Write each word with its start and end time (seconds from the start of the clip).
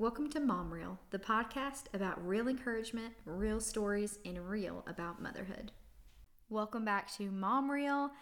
Welcome 0.00 0.30
to 0.30 0.38
Mom 0.38 0.72
Reel, 0.72 1.00
the 1.10 1.18
podcast 1.18 1.86
about 1.92 2.24
real 2.24 2.46
encouragement, 2.46 3.14
real 3.24 3.58
stories, 3.60 4.20
and 4.24 4.48
real 4.48 4.84
about 4.86 5.20
motherhood. 5.20 5.72
Welcome 6.48 6.84
back 6.84 7.12
to 7.16 7.32
Mom 7.32 7.68
Reel. 7.68 8.12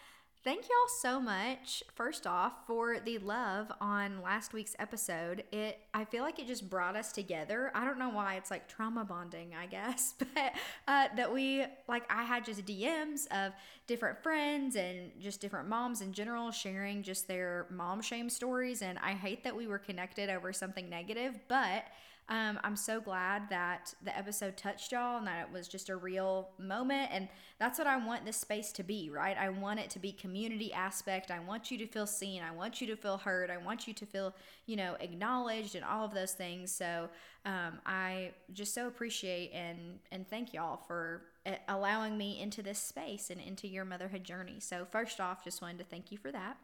Thank 0.47 0.69
y'all 0.69 0.87
so 1.01 1.19
much, 1.19 1.83
first 1.93 2.25
off, 2.25 2.53
for 2.65 3.01
the 3.01 3.17
love 3.17 3.69
on 3.81 4.21
last 4.21 4.53
week's 4.53 4.77
episode. 4.79 5.43
It 5.51 5.77
I 5.93 6.05
feel 6.05 6.23
like 6.23 6.39
it 6.39 6.47
just 6.47 6.69
brought 6.69 6.95
us 6.95 7.11
together. 7.11 7.69
I 7.75 7.83
don't 7.83 7.99
know 7.99 8.07
why 8.07 8.35
it's 8.35 8.49
like 8.49 8.69
trauma 8.69 9.03
bonding, 9.03 9.55
I 9.61 9.65
guess, 9.65 10.13
but 10.19 10.53
uh, 10.87 11.09
that 11.17 11.33
we 11.33 11.65
like 11.89 12.09
I 12.09 12.23
had 12.23 12.45
just 12.45 12.65
DMs 12.65 13.27
of 13.27 13.51
different 13.87 14.23
friends 14.23 14.77
and 14.77 15.11
just 15.19 15.41
different 15.41 15.67
moms 15.67 15.99
in 15.99 16.13
general 16.13 16.51
sharing 16.51 17.03
just 17.03 17.27
their 17.27 17.65
mom 17.69 18.01
shame 18.01 18.29
stories, 18.29 18.81
and 18.81 18.97
I 18.99 19.15
hate 19.15 19.43
that 19.43 19.53
we 19.53 19.67
were 19.67 19.79
connected 19.79 20.29
over 20.29 20.53
something 20.53 20.89
negative, 20.89 21.37
but 21.49 21.83
um, 22.29 22.59
I'm 22.61 22.75
so 22.75 22.99
glad 22.99 23.49
that 23.49 23.93
the 24.03 24.15
episode 24.15 24.57
touched 24.57 24.91
y'all 24.91 25.17
and 25.17 25.27
that 25.27 25.47
it 25.47 25.53
was 25.53 25.67
just 25.67 25.87
a 25.87 25.95
real 25.95 26.49
moment. 26.59 27.09
And 27.13 27.29
that's 27.57 27.79
what 27.79 27.87
I 27.87 27.95
want 27.95 28.25
this 28.25 28.35
space 28.35 28.73
to 28.73 28.83
be, 28.83 29.09
right? 29.09 29.37
I 29.37 29.47
want 29.47 29.79
it 29.79 29.89
to 29.91 29.99
be 29.99 30.11
community 30.11 30.73
aspect. 30.73 31.31
I 31.31 31.39
want 31.39 31.71
you 31.71 31.77
to 31.77 31.87
feel 31.87 32.05
seen. 32.05 32.41
I 32.41 32.51
want 32.51 32.81
you 32.81 32.87
to 32.87 32.97
feel 32.97 33.17
heard. 33.17 33.49
I 33.49 33.55
want 33.55 33.87
you 33.87 33.93
to 33.93 34.05
feel, 34.05 34.35
you 34.65 34.75
know, 34.75 34.97
acknowledged 34.99 35.75
and 35.75 35.85
all 35.85 36.03
of 36.03 36.13
those 36.13 36.33
things. 36.33 36.69
So 36.69 37.07
um, 37.45 37.79
I 37.85 38.31
just 38.51 38.73
so 38.73 38.87
appreciate 38.87 39.51
and 39.53 39.99
and 40.11 40.27
thank 40.27 40.53
y'all 40.53 40.81
for 40.85 41.21
eh, 41.45 41.55
allowing 41.69 42.17
me 42.17 42.41
into 42.41 42.61
this 42.61 42.77
space 42.77 43.29
and 43.29 43.39
into 43.39 43.69
your 43.69 43.85
motherhood 43.85 44.25
journey. 44.25 44.59
So 44.59 44.85
first 44.91 45.21
off, 45.21 45.45
just 45.45 45.61
wanted 45.61 45.77
to 45.77 45.85
thank 45.85 46.11
you 46.11 46.17
for 46.17 46.33
that. 46.33 46.57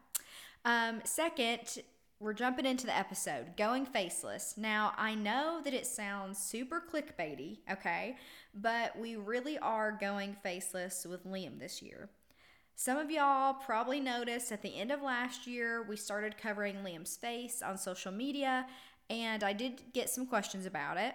Um, 0.66 1.00
second, 1.04 1.82
we're 2.20 2.32
jumping 2.32 2.66
into 2.66 2.86
the 2.86 2.96
episode 2.96 3.56
going 3.56 3.84
faceless. 3.84 4.54
Now, 4.56 4.92
I 4.96 5.14
know 5.14 5.60
that 5.64 5.74
it 5.74 5.86
sounds 5.86 6.38
super 6.38 6.80
clickbaity, 6.80 7.58
okay, 7.70 8.16
but 8.54 8.98
we 8.98 9.16
really 9.16 9.58
are 9.58 9.92
going 9.92 10.36
faceless 10.42 11.06
with 11.08 11.26
Liam 11.26 11.58
this 11.58 11.82
year. 11.82 12.08
Some 12.76 12.98
of 12.98 13.10
y'all 13.10 13.54
probably 13.54 14.00
noticed 14.00 14.50
at 14.50 14.62
the 14.62 14.76
end 14.76 14.90
of 14.90 15.02
last 15.02 15.46
year, 15.46 15.82
we 15.82 15.96
started 15.96 16.38
covering 16.38 16.76
Liam's 16.76 17.16
face 17.16 17.62
on 17.62 17.78
social 17.78 18.10
media, 18.10 18.66
and 19.10 19.44
I 19.44 19.52
did 19.52 19.92
get 19.92 20.10
some 20.10 20.26
questions 20.26 20.66
about 20.66 20.96
it. 20.96 21.14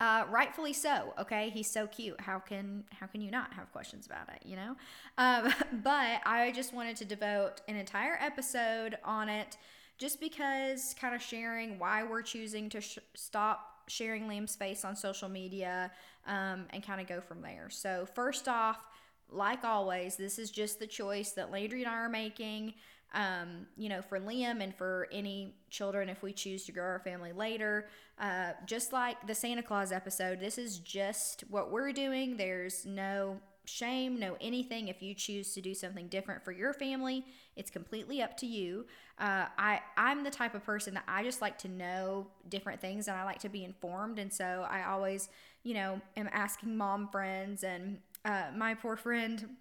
Uh, 0.00 0.24
rightfully 0.30 0.72
so. 0.72 1.14
Okay, 1.18 1.50
he's 1.50 1.70
so 1.70 1.86
cute. 1.86 2.20
How 2.20 2.38
can 2.38 2.84
how 2.92 3.06
can 3.06 3.20
you 3.20 3.30
not 3.30 3.52
have 3.54 3.72
questions 3.72 4.06
about 4.06 4.28
it? 4.28 4.42
You 4.44 4.56
know. 4.56 4.76
Um, 5.18 5.52
but 5.82 6.20
I 6.24 6.52
just 6.54 6.72
wanted 6.72 6.96
to 6.96 7.04
devote 7.04 7.60
an 7.68 7.76
entire 7.76 8.16
episode 8.20 8.98
on 9.04 9.28
it 9.28 9.56
just 10.02 10.18
because 10.18 10.96
kind 11.00 11.14
of 11.14 11.22
sharing 11.22 11.78
why 11.78 12.02
we're 12.02 12.22
choosing 12.22 12.68
to 12.68 12.80
sh- 12.80 12.98
stop 13.14 13.84
sharing 13.86 14.24
Liam's 14.24 14.56
face 14.56 14.84
on 14.84 14.96
social 14.96 15.28
media 15.28 15.92
um, 16.26 16.66
and 16.70 16.84
kind 16.84 17.00
of 17.00 17.06
go 17.06 17.20
from 17.20 17.40
there. 17.40 17.68
So, 17.70 18.08
first 18.12 18.48
off, 18.48 18.88
like 19.30 19.62
always, 19.62 20.16
this 20.16 20.40
is 20.40 20.50
just 20.50 20.80
the 20.80 20.88
choice 20.88 21.30
that 21.32 21.52
Landry 21.52 21.84
and 21.84 21.90
I 21.90 21.94
are 21.94 22.08
making. 22.08 22.74
Um, 23.14 23.66
you 23.76 23.88
know, 23.88 24.02
for 24.02 24.18
Liam 24.18 24.60
and 24.60 24.74
for 24.74 25.06
any 25.12 25.54
children 25.70 26.08
if 26.08 26.20
we 26.22 26.32
choose 26.32 26.64
to 26.64 26.72
grow 26.72 26.84
our 26.84 26.98
family 26.98 27.32
later. 27.32 27.86
Uh, 28.18 28.52
just 28.66 28.92
like 28.92 29.24
the 29.28 29.36
Santa 29.36 29.62
Claus 29.62 29.92
episode, 29.92 30.40
this 30.40 30.58
is 30.58 30.78
just 30.78 31.42
what 31.48 31.70
we're 31.70 31.92
doing. 31.92 32.36
There's 32.38 32.84
no 32.86 33.38
shame, 33.64 34.18
no 34.18 34.36
anything. 34.40 34.88
If 34.88 35.02
you 35.02 35.14
choose 35.14 35.54
to 35.54 35.60
do 35.60 35.74
something 35.74 36.08
different 36.08 36.44
for 36.44 36.52
your 36.52 36.72
family, 36.72 37.24
it's 37.56 37.70
completely 37.70 38.22
up 38.22 38.36
to 38.38 38.46
you. 38.46 38.86
Uh, 39.18 39.46
I 39.58 39.80
I'm 39.96 40.24
the 40.24 40.30
type 40.30 40.54
of 40.54 40.64
person 40.64 40.94
that 40.94 41.04
I 41.06 41.22
just 41.22 41.40
like 41.40 41.58
to 41.58 41.68
know 41.68 42.26
different 42.48 42.80
things 42.80 43.08
and 43.08 43.16
I 43.16 43.24
like 43.24 43.38
to 43.40 43.48
be 43.48 43.64
informed, 43.64 44.18
and 44.18 44.32
so 44.32 44.66
I 44.68 44.84
always, 44.84 45.28
you 45.62 45.74
know, 45.74 46.00
am 46.16 46.28
asking 46.32 46.76
mom 46.76 47.08
friends 47.08 47.64
and 47.64 47.98
uh, 48.24 48.46
my 48.56 48.74
poor 48.74 48.96
friend 48.96 49.56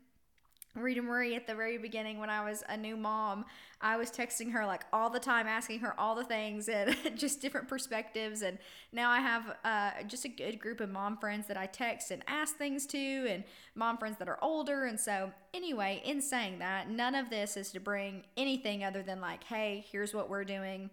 Rita 0.74 1.02
Marie 1.02 1.36
at 1.36 1.48
the 1.48 1.56
very 1.56 1.78
beginning 1.78 2.18
when 2.18 2.30
I 2.30 2.44
was 2.44 2.64
a 2.70 2.78
new 2.78 2.96
mom. 2.96 3.46
I 3.82 3.98
was 3.98 4.10
texting 4.10 4.52
her 4.54 4.66
like 4.66 4.84
all 4.94 5.10
the 5.10 5.20
time, 5.20 5.48
asking 5.48 5.80
her 5.80 6.00
all 6.00 6.16
the 6.16 6.24
things 6.24 6.70
and 6.70 6.96
just 7.16 7.42
different 7.42 7.68
perspectives. 7.68 8.42
And 8.42 8.58
now 8.94 9.10
I 9.10 9.20
have 9.20 9.56
uh, 9.66 10.04
just 10.08 10.24
a 10.24 10.30
good 10.30 10.60
group 10.60 10.80
of 10.80 10.90
mom 10.90 11.18
friends 11.18 11.48
that 11.48 11.58
I 11.58 11.66
text 11.66 12.10
and 12.12 12.24
ask 12.28 12.56
things 12.56 12.86
to, 12.88 12.98
and 12.98 13.44
mom 13.76 13.98
friends 13.98 14.18
that 14.20 14.30
are 14.30 14.42
older. 14.42 14.86
And 14.86 15.00
so, 15.00 15.32
anyway, 15.54 16.02
in 16.06 16.22
saying 16.22 16.60
that, 16.60 16.90
none 16.90 17.16
of 17.16 17.30
this 17.30 17.58
is 17.58 17.72
to 17.74 17.80
bring 17.80 18.24
anything 18.38 18.84
other 18.84 19.04
than 19.04 19.20
like, 19.20 19.44
hey, 19.44 19.86
here's 19.92 20.14
what 20.14 20.30
we're 20.30 20.46
doing. 20.46 20.90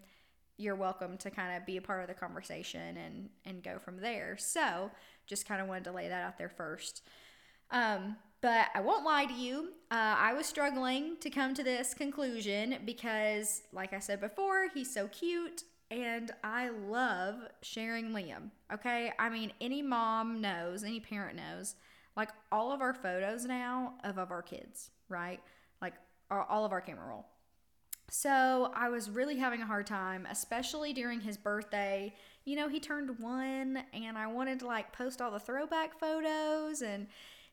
You're 0.56 0.74
welcome 0.74 1.18
to 1.18 1.30
kind 1.30 1.56
of 1.56 1.64
be 1.64 1.76
a 1.76 1.82
part 1.82 2.02
of 2.02 2.08
the 2.08 2.14
conversation 2.14 2.96
and 2.96 3.28
and 3.44 3.62
go 3.62 3.78
from 3.78 4.00
there. 4.00 4.36
So, 4.38 4.90
just 5.28 5.46
kind 5.46 5.60
of 5.60 5.68
wanted 5.68 5.84
to 5.84 5.92
lay 5.92 6.08
that 6.08 6.24
out 6.24 6.36
there 6.36 6.48
first. 6.48 7.02
Um, 7.70 8.16
but 8.40 8.68
I 8.74 8.80
won't 8.80 9.04
lie 9.04 9.26
to 9.26 9.34
you, 9.34 9.70
uh, 9.90 10.14
I 10.18 10.34
was 10.34 10.46
struggling 10.46 11.16
to 11.20 11.30
come 11.30 11.54
to 11.54 11.62
this 11.62 11.94
conclusion 11.94 12.76
because, 12.84 13.62
like 13.72 13.92
I 13.92 13.98
said 13.98 14.20
before, 14.20 14.68
he's 14.72 14.92
so 14.92 15.08
cute 15.08 15.64
and 15.90 16.30
I 16.44 16.68
love 16.68 17.36
sharing 17.62 18.10
Liam. 18.10 18.50
Okay. 18.72 19.12
I 19.18 19.28
mean, 19.30 19.52
any 19.60 19.80
mom 19.82 20.40
knows, 20.40 20.84
any 20.84 21.00
parent 21.00 21.36
knows, 21.36 21.74
like 22.16 22.28
all 22.52 22.70
of 22.70 22.80
our 22.80 22.92
photos 22.92 23.44
now 23.44 23.94
of, 24.04 24.18
of 24.18 24.30
our 24.30 24.42
kids, 24.42 24.90
right? 25.08 25.40
Like 25.80 25.94
all 26.30 26.64
of 26.64 26.72
our 26.72 26.80
camera 26.80 27.08
roll. 27.08 27.26
So 28.10 28.72
I 28.74 28.88
was 28.88 29.10
really 29.10 29.36
having 29.36 29.62
a 29.62 29.66
hard 29.66 29.86
time, 29.86 30.26
especially 30.30 30.92
during 30.92 31.20
his 31.20 31.36
birthday. 31.36 32.14
You 32.44 32.56
know, 32.56 32.68
he 32.68 32.80
turned 32.80 33.18
one 33.18 33.82
and 33.92 34.16
I 34.16 34.26
wanted 34.26 34.60
to 34.60 34.66
like 34.66 34.92
post 34.92 35.20
all 35.20 35.30
the 35.30 35.40
throwback 35.40 35.98
photos 35.98 36.82
and 36.82 37.06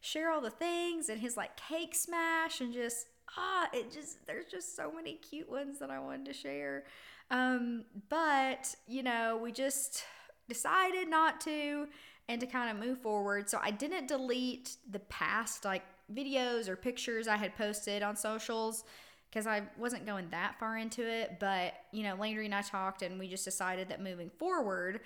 share 0.05 0.31
all 0.31 0.41
the 0.41 0.49
things 0.49 1.09
and 1.09 1.19
his 1.19 1.35
like 1.35 1.57
cake 1.57 1.95
smash 1.95 2.61
and 2.61 2.73
just 2.73 3.07
ah 3.37 3.67
it 3.73 3.91
just 3.91 4.25
there's 4.27 4.45
just 4.45 4.75
so 4.75 4.91
many 4.91 5.15
cute 5.15 5.49
ones 5.49 5.79
that 5.79 5.89
I 5.89 5.99
wanted 5.99 6.25
to 6.25 6.33
share. 6.33 6.83
Um, 7.31 7.85
but 8.09 8.75
you 8.87 9.01
know, 9.01 9.39
we 9.41 9.51
just 9.51 10.03
decided 10.47 11.09
not 11.09 11.41
to 11.41 11.87
and 12.27 12.39
to 12.39 12.47
kind 12.47 12.69
of 12.69 12.83
move 12.83 12.99
forward. 12.99 13.49
So 13.49 13.59
I 13.61 13.71
didn't 13.71 14.07
delete 14.07 14.77
the 14.89 14.99
past 14.99 15.65
like 15.65 15.83
videos 16.13 16.67
or 16.67 16.75
pictures 16.75 17.27
I 17.27 17.37
had 17.37 17.55
posted 17.55 18.03
on 18.03 18.15
socials 18.15 18.83
because 19.29 19.47
I 19.47 19.63
wasn't 19.77 20.05
going 20.05 20.29
that 20.31 20.57
far 20.59 20.77
into 20.77 21.07
it. 21.07 21.39
But, 21.39 21.73
you 21.91 22.03
know, 22.03 22.15
Landry 22.15 22.45
and 22.45 22.55
I 22.55 22.61
talked 22.61 23.01
and 23.01 23.19
we 23.19 23.27
just 23.27 23.45
decided 23.45 23.89
that 23.89 24.01
moving 24.01 24.29
forward 24.29 25.01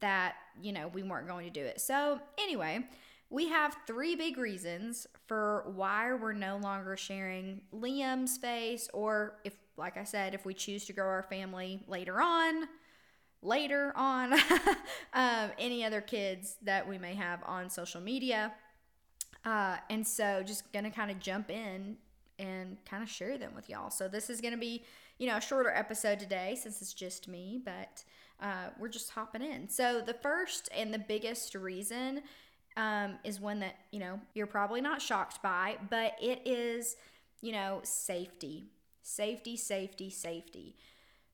that, 0.00 0.34
you 0.60 0.72
know, 0.72 0.88
we 0.88 1.02
weren't 1.02 1.26
going 1.26 1.46
to 1.46 1.52
do 1.52 1.64
it. 1.64 1.80
So, 1.80 2.20
anyway, 2.38 2.84
we 3.30 3.48
have 3.48 3.76
three 3.86 4.16
big 4.16 4.36
reasons 4.36 5.06
for 5.26 5.64
why 5.74 6.12
we're 6.12 6.32
no 6.32 6.56
longer 6.56 6.96
sharing 6.96 7.62
Liam's 7.72 8.36
face, 8.36 8.88
or 8.92 9.36
if, 9.44 9.54
like 9.76 9.96
I 9.96 10.02
said, 10.02 10.34
if 10.34 10.44
we 10.44 10.52
choose 10.52 10.84
to 10.86 10.92
grow 10.92 11.06
our 11.06 11.22
family 11.22 11.80
later 11.86 12.20
on, 12.20 12.64
later 13.40 13.92
on, 13.94 14.32
um, 15.14 15.50
any 15.58 15.84
other 15.84 16.00
kids 16.00 16.56
that 16.62 16.86
we 16.86 16.98
may 16.98 17.14
have 17.14 17.40
on 17.46 17.70
social 17.70 18.00
media. 18.00 18.52
Uh, 19.44 19.76
and 19.88 20.06
so, 20.06 20.42
just 20.44 20.70
gonna 20.72 20.90
kind 20.90 21.10
of 21.10 21.20
jump 21.20 21.50
in 21.50 21.96
and 22.40 22.76
kind 22.84 23.02
of 23.02 23.08
share 23.08 23.38
them 23.38 23.52
with 23.54 23.70
y'all. 23.70 23.90
So, 23.90 24.08
this 24.08 24.28
is 24.28 24.40
gonna 24.40 24.58
be, 24.58 24.84
you 25.18 25.28
know, 25.28 25.36
a 25.36 25.40
shorter 25.40 25.70
episode 25.70 26.18
today 26.18 26.58
since 26.60 26.82
it's 26.82 26.92
just 26.92 27.28
me, 27.28 27.62
but 27.64 28.04
uh, 28.42 28.70
we're 28.78 28.88
just 28.88 29.10
hopping 29.10 29.40
in. 29.40 29.68
So, 29.68 30.02
the 30.04 30.14
first 30.14 30.68
and 30.76 30.92
the 30.92 30.98
biggest 30.98 31.54
reason 31.54 32.22
um, 32.76 33.18
is 33.24 33.40
one 33.40 33.60
that, 33.60 33.76
you 33.90 34.00
know, 34.00 34.20
you're 34.34 34.46
probably 34.46 34.80
not 34.80 35.02
shocked 35.02 35.42
by, 35.42 35.76
but 35.88 36.14
it 36.20 36.42
is, 36.44 36.96
you 37.40 37.52
know, 37.52 37.80
safety. 37.82 38.66
Safety, 39.02 39.56
safety, 39.56 40.10
safety. 40.10 40.76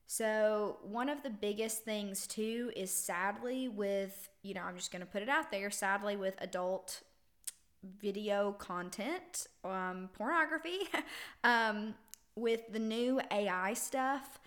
So, 0.09 0.77
one 0.83 1.09
of 1.09 1.21
the 1.21 1.29
biggest 1.29 1.83
things 1.83 2.27
too 2.27 2.71
is 2.75 2.91
sadly 2.91 3.67
with, 3.67 4.29
you 4.41 4.53
know, 4.53 4.61
I'm 4.61 4.77
just 4.77 4.91
going 4.91 5.01
to 5.01 5.05
put 5.05 5.21
it 5.21 5.27
out 5.29 5.51
there, 5.51 5.69
sadly 5.69 6.15
with 6.15 6.35
adult 6.39 7.01
video 8.01 8.53
content, 8.53 9.47
um, 9.65 10.09
pornography, 10.13 10.79
um, 11.43 11.93
with 12.35 12.61
the 12.71 12.79
new 12.79 13.19
AI 13.31 13.73
stuff, 13.73 14.39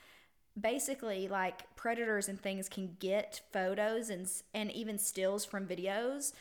basically 0.59 1.29
like 1.29 1.75
predators 1.77 2.29
and 2.29 2.41
things 2.41 2.69
can 2.69 2.97
get 2.99 3.41
photos 3.53 4.11
and 4.11 4.29
and 4.55 4.71
even 4.73 4.99
stills 4.99 5.45
from 5.45 5.67
videos 5.67 6.33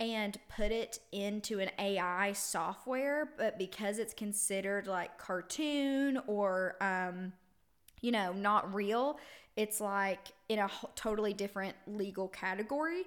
and 0.00 0.38
put 0.48 0.70
it 0.70 1.00
into 1.10 1.58
an 1.58 1.70
AI 1.78 2.32
software, 2.32 3.32
but 3.36 3.58
because 3.58 3.98
it's 3.98 4.14
considered 4.14 4.86
like 4.86 5.18
cartoon 5.18 6.20
or, 6.26 6.76
um, 6.80 7.32
you 8.00 8.12
know, 8.12 8.32
not 8.32 8.72
real, 8.72 9.18
it's 9.56 9.80
like 9.80 10.28
in 10.48 10.60
a 10.60 10.70
totally 10.94 11.32
different 11.32 11.74
legal 11.86 12.28
category. 12.28 13.02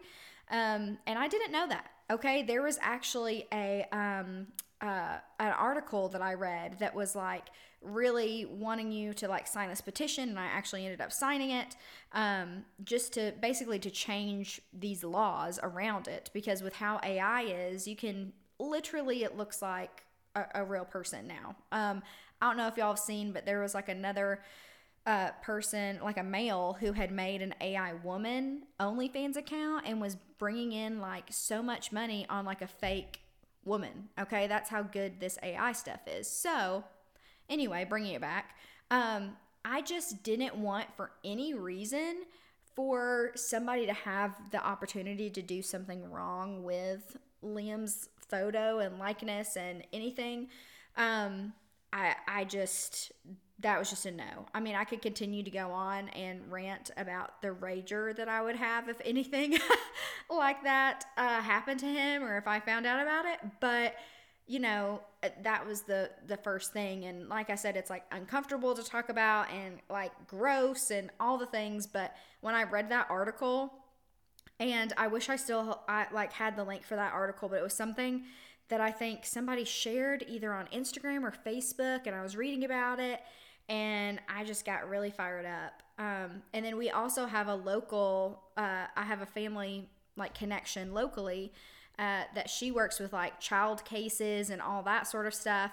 Um, 0.49 0.97
and 1.07 1.17
I 1.17 1.29
didn't 1.29 1.53
know 1.53 1.67
that. 1.69 1.89
Okay, 2.09 2.43
there 2.43 2.61
was 2.61 2.77
actually 2.81 3.47
a 3.53 3.85
um, 3.93 4.47
uh, 4.81 5.17
an 5.39 5.51
article 5.53 6.09
that 6.09 6.21
I 6.21 6.33
read 6.33 6.79
that 6.79 6.95
was 6.95 7.15
like 7.15 7.49
really 7.81 8.45
wanting 8.45 8.91
you 8.91 9.13
to 9.15 9.27
like 9.27 9.47
sign 9.47 9.69
this 9.69 9.81
petition, 9.81 10.29
and 10.29 10.39
I 10.39 10.45
actually 10.45 10.85
ended 10.85 11.01
up 11.01 11.11
signing 11.11 11.51
it, 11.51 11.75
um, 12.13 12.65
just 12.83 13.13
to 13.13 13.33
basically 13.41 13.79
to 13.79 13.91
change 13.91 14.61
these 14.73 15.03
laws 15.03 15.59
around 15.61 16.07
it 16.07 16.29
because 16.33 16.61
with 16.61 16.75
how 16.75 16.99
AI 17.03 17.43
is, 17.43 17.87
you 17.87 17.95
can 17.95 18.33
literally 18.59 19.23
it 19.23 19.37
looks 19.37 19.61
like 19.61 20.03
a, 20.35 20.45
a 20.55 20.63
real 20.63 20.85
person 20.85 21.27
now. 21.27 21.55
Um, 21.71 22.01
I 22.41 22.47
don't 22.47 22.57
know 22.57 22.67
if 22.67 22.77
y'all 22.77 22.89
have 22.89 22.99
seen, 22.99 23.31
but 23.31 23.45
there 23.45 23.61
was 23.61 23.75
like 23.75 23.89
another 23.89 24.41
uh, 25.05 25.29
person, 25.43 25.99
like 26.03 26.17
a 26.17 26.23
male, 26.23 26.77
who 26.79 26.93
had 26.93 27.11
made 27.11 27.41
an 27.41 27.53
AI 27.61 27.93
woman 28.03 28.63
OnlyFans 28.79 29.35
account 29.35 29.85
and 29.87 30.01
was 30.01 30.15
bringing 30.37 30.71
in 30.71 30.99
like 30.99 31.25
so 31.29 31.61
much 31.61 31.91
money 31.91 32.25
on 32.29 32.45
like 32.45 32.61
a 32.61 32.67
fake 32.67 33.19
woman. 33.65 34.09
Okay, 34.19 34.47
that's 34.47 34.69
how 34.69 34.83
good 34.83 35.19
this 35.19 35.37
AI 35.43 35.71
stuff 35.73 36.01
is. 36.07 36.27
So, 36.27 36.83
anyway, 37.49 37.85
bringing 37.87 38.13
it 38.13 38.21
back, 38.21 38.55
um, 38.89 39.37
I 39.63 39.81
just 39.81 40.23
didn't 40.23 40.55
want 40.55 40.87
for 40.95 41.11
any 41.23 41.53
reason 41.53 42.23
for 42.75 43.31
somebody 43.35 43.85
to 43.85 43.93
have 43.93 44.35
the 44.51 44.65
opportunity 44.65 45.29
to 45.29 45.41
do 45.41 45.61
something 45.61 46.09
wrong 46.09 46.63
with 46.63 47.17
Liam's 47.43 48.09
photo 48.29 48.79
and 48.79 48.97
likeness 48.97 49.57
and 49.57 49.83
anything. 49.91 50.47
Um, 50.97 51.53
I 51.93 52.15
I 52.27 52.43
just 52.45 53.11
that 53.61 53.79
was 53.79 53.89
just 53.89 54.05
a 54.05 54.11
no. 54.11 54.45
I 54.53 54.59
mean, 54.59 54.75
I 54.75 54.83
could 54.83 55.01
continue 55.01 55.43
to 55.43 55.51
go 55.51 55.71
on 55.71 56.09
and 56.09 56.41
rant 56.51 56.91
about 56.97 57.41
the 57.41 57.49
rager 57.49 58.15
that 58.15 58.27
I 58.27 58.41
would 58.41 58.55
have 58.55 58.89
if 58.89 58.99
anything 59.05 59.57
like 60.29 60.63
that 60.63 61.05
uh, 61.17 61.41
happened 61.41 61.79
to 61.81 61.85
him 61.85 62.23
or 62.23 62.37
if 62.37 62.47
I 62.47 62.59
found 62.59 62.85
out 62.85 63.01
about 63.01 63.25
it, 63.25 63.39
but 63.59 63.95
you 64.47 64.59
know 64.59 65.01
uh, 65.23 65.29
that 65.43 65.65
was 65.65 65.83
the 65.83 66.09
the 66.27 66.37
first 66.37 66.73
thing. 66.73 67.05
And 67.05 67.29
like 67.29 67.49
i 67.49 67.55
said 67.55 67.77
it's 67.77 67.89
like 67.89 68.03
uncomfortable 68.11 68.73
to 68.73 68.83
talk 68.83 69.09
about 69.09 69.49
and 69.51 69.77
like 69.89 70.11
gross 70.27 70.91
and 70.91 71.09
all 71.19 71.37
the 71.37 71.45
things. 71.45 71.87
But 71.87 72.15
when 72.41 72.55
i 72.55 72.63
read 72.63 72.89
that 72.89 73.07
article 73.09 73.71
and 74.61 74.93
i 74.95 75.07
wish 75.07 75.29
i 75.29 75.35
still 75.35 75.81
i 75.87 76.05
like 76.13 76.31
had 76.31 76.55
the 76.55 76.63
link 76.63 76.83
for 76.83 76.95
that 76.95 77.11
article 77.13 77.49
but 77.49 77.57
it 77.57 77.63
was 77.63 77.73
something 77.73 78.23
that 78.69 78.79
i 78.79 78.91
think 78.91 79.25
somebody 79.25 79.63
shared 79.63 80.23
either 80.27 80.53
on 80.53 80.67
instagram 80.67 81.23
or 81.23 81.33
facebook 81.45 82.01
and 82.05 82.15
i 82.15 82.21
was 82.21 82.35
reading 82.35 82.63
about 82.63 82.99
it 82.99 83.19
and 83.71 84.19
I 84.27 84.43
just 84.43 84.65
got 84.65 84.89
really 84.89 85.11
fired 85.11 85.45
up. 85.45 85.81
Um, 85.97 86.43
and 86.53 86.65
then 86.65 86.75
we 86.77 86.89
also 86.89 87.25
have 87.25 87.47
a 87.47 87.55
local, 87.55 88.43
uh, 88.57 88.87
I 88.97 89.03
have 89.03 89.21
a 89.21 89.25
family 89.25 89.87
like 90.17 90.33
connection 90.33 90.93
locally 90.93 91.53
uh, 91.97 92.23
that 92.35 92.49
she 92.49 92.69
works 92.69 92.99
with 92.99 93.13
like 93.13 93.39
child 93.39 93.85
cases 93.85 94.49
and 94.49 94.61
all 94.61 94.83
that 94.83 95.07
sort 95.07 95.25
of 95.25 95.33
stuff. 95.33 95.71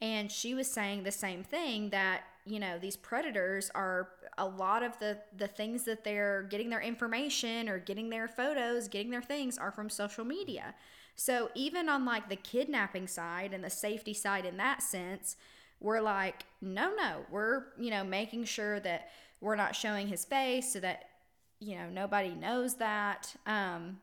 And 0.00 0.30
she 0.30 0.54
was 0.54 0.70
saying 0.70 1.02
the 1.02 1.10
same 1.10 1.42
thing 1.42 1.90
that, 1.90 2.22
you 2.46 2.60
know, 2.60 2.78
these 2.78 2.96
predators 2.96 3.68
are 3.74 4.10
a 4.38 4.46
lot 4.46 4.84
of 4.84 4.96
the, 5.00 5.18
the 5.36 5.48
things 5.48 5.82
that 5.84 6.04
they're 6.04 6.44
getting 6.44 6.70
their 6.70 6.80
information 6.80 7.68
or 7.68 7.80
getting 7.80 8.10
their 8.10 8.28
photos, 8.28 8.86
getting 8.86 9.10
their 9.10 9.22
things 9.22 9.58
are 9.58 9.72
from 9.72 9.90
social 9.90 10.24
media. 10.24 10.72
So 11.16 11.50
even 11.56 11.88
on 11.88 12.04
like 12.04 12.28
the 12.28 12.36
kidnapping 12.36 13.08
side 13.08 13.52
and 13.52 13.64
the 13.64 13.70
safety 13.70 14.14
side 14.14 14.46
in 14.46 14.56
that 14.58 14.82
sense, 14.82 15.36
we're 15.80 16.00
like, 16.00 16.44
no, 16.60 16.94
no, 16.94 17.24
we're, 17.30 17.64
you 17.78 17.90
know, 17.90 18.04
making 18.04 18.44
sure 18.44 18.78
that 18.80 19.08
we're 19.40 19.56
not 19.56 19.74
showing 19.74 20.06
his 20.06 20.24
face 20.24 20.72
so 20.72 20.80
that, 20.80 21.04
you 21.58 21.74
know, 21.74 21.88
nobody 21.88 22.30
knows 22.30 22.74
that. 22.76 23.34
Um, 23.46 23.98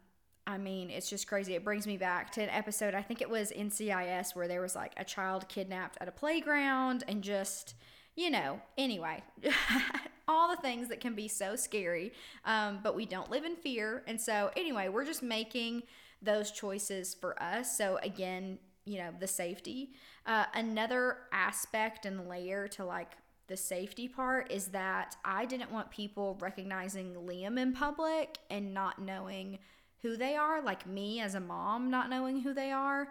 I 0.47 0.57
mean, 0.57 0.89
it's 0.89 1.09
just 1.09 1.27
crazy. 1.27 1.56
It 1.56 1.63
brings 1.63 1.85
me 1.85 1.97
back 1.97 2.31
to 2.33 2.41
an 2.41 2.50
episode, 2.50 2.95
I 2.95 3.01
think 3.01 3.21
it 3.21 3.29
was 3.29 3.51
NCIS, 3.51 4.33
where 4.35 4.47
there 4.47 4.62
was 4.62 4.75
like 4.75 4.94
a 4.97 5.03
child 5.03 5.47
kidnapped 5.50 5.97
at 6.00 6.07
a 6.07 6.12
playground 6.12 7.03
and 7.07 7.21
just, 7.21 7.75
you 8.15 8.31
know, 8.31 8.62
anyway, 8.77 9.21
all 10.27 10.50
the 10.50 10.62
things 10.62 10.88
that 10.88 11.01
can 11.01 11.13
be 11.15 11.27
so 11.27 11.56
scary. 11.56 12.13
Um, 12.45 12.80
but 12.81 12.95
we 12.95 13.06
don't 13.06 13.30
live 13.30 13.44
in 13.44 13.57
fear. 13.57 14.03
And 14.07 14.19
so, 14.19 14.50
anyway, 14.56 14.88
we're 14.88 15.06
just 15.06 15.21
making 15.21 15.83
those 16.21 16.51
choices 16.51 17.13
for 17.13 17.41
us. 17.44 17.77
So, 17.77 18.00
again, 18.01 18.57
you 18.88 18.98
know, 18.98 19.10
the 19.19 19.28
safety. 19.28 19.92
Uh, 20.25 20.45
another 20.54 21.18
aspect 21.31 22.06
and 22.06 22.28
layer 22.28 22.68
to 22.69 22.86
like 22.86 23.12
the 23.48 23.57
safety 23.57 24.07
part 24.07 24.51
is 24.51 24.68
that 24.68 25.16
I 25.24 25.45
didn't 25.45 25.72
want 25.72 25.92
people 25.92 26.38
recognizing 26.42 27.13
Liam 27.16 27.60
in 27.60 27.74
public 27.74 28.38
and 28.50 28.74
not 28.74 29.00
knowing 29.00 29.60
who 30.01 30.18
they 30.18 30.36
are, 30.36 30.62
like 30.62 30.86
me 30.86 31.22
as 31.22 31.36
a 31.36 31.39
mom 31.39 31.89
not 31.89 32.10
knowing 32.10 32.42
who 32.42 32.54
they 32.54 32.72
are. 32.72 33.10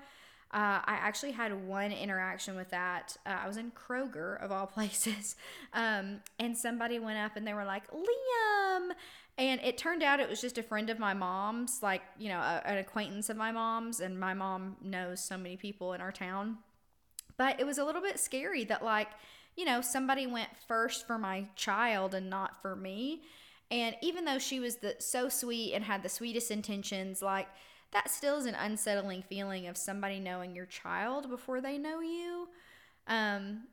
Uh, 0.52 0.78
I 0.84 0.94
actually 0.94 1.32
had 1.32 1.66
one 1.66 1.90
interaction 1.90 2.54
with 2.54 2.70
that. 2.70 3.16
Uh, 3.26 3.36
I 3.42 3.48
was 3.48 3.56
in 3.56 3.72
Kroger, 3.72 4.40
of 4.42 4.52
all 4.52 4.66
places, 4.78 5.36
um, 5.72 6.20
and 6.38 6.56
somebody 6.56 6.98
went 6.98 7.18
up 7.18 7.36
and 7.36 7.46
they 7.46 7.54
were 7.54 7.64
like, 7.64 7.90
Liam. 7.90 8.90
And 9.38 9.60
it 9.62 9.76
turned 9.76 10.02
out 10.02 10.18
it 10.18 10.30
was 10.30 10.40
just 10.40 10.56
a 10.56 10.62
friend 10.62 10.88
of 10.88 10.98
my 10.98 11.12
mom's, 11.12 11.82
like, 11.82 12.02
you 12.18 12.28
know, 12.30 12.38
a, 12.38 12.62
an 12.64 12.78
acquaintance 12.78 13.28
of 13.28 13.36
my 13.36 13.52
mom's. 13.52 14.00
And 14.00 14.18
my 14.18 14.32
mom 14.32 14.76
knows 14.80 15.22
so 15.22 15.36
many 15.36 15.56
people 15.56 15.92
in 15.92 16.00
our 16.00 16.12
town. 16.12 16.58
But 17.36 17.60
it 17.60 17.66
was 17.66 17.76
a 17.78 17.84
little 17.84 18.00
bit 18.00 18.18
scary 18.18 18.64
that, 18.64 18.82
like, 18.82 19.08
you 19.56 19.64
know, 19.64 19.80
somebody 19.82 20.26
went 20.26 20.48
first 20.66 21.06
for 21.06 21.18
my 21.18 21.46
child 21.54 22.14
and 22.14 22.30
not 22.30 22.62
for 22.62 22.74
me. 22.74 23.22
And 23.70 23.94
even 24.00 24.24
though 24.24 24.38
she 24.38 24.60
was 24.60 24.76
the, 24.76 24.96
so 25.00 25.28
sweet 25.28 25.74
and 25.74 25.84
had 25.84 26.02
the 26.02 26.08
sweetest 26.08 26.50
intentions, 26.50 27.20
like, 27.20 27.48
that 27.92 28.10
still 28.10 28.36
is 28.38 28.46
an 28.46 28.54
unsettling 28.54 29.22
feeling 29.22 29.66
of 29.66 29.76
somebody 29.76 30.18
knowing 30.18 30.54
your 30.54 30.66
child 30.66 31.28
before 31.28 31.60
they 31.60 31.78
know 31.78 32.00
you. 32.00 32.48
Um, 33.06 33.64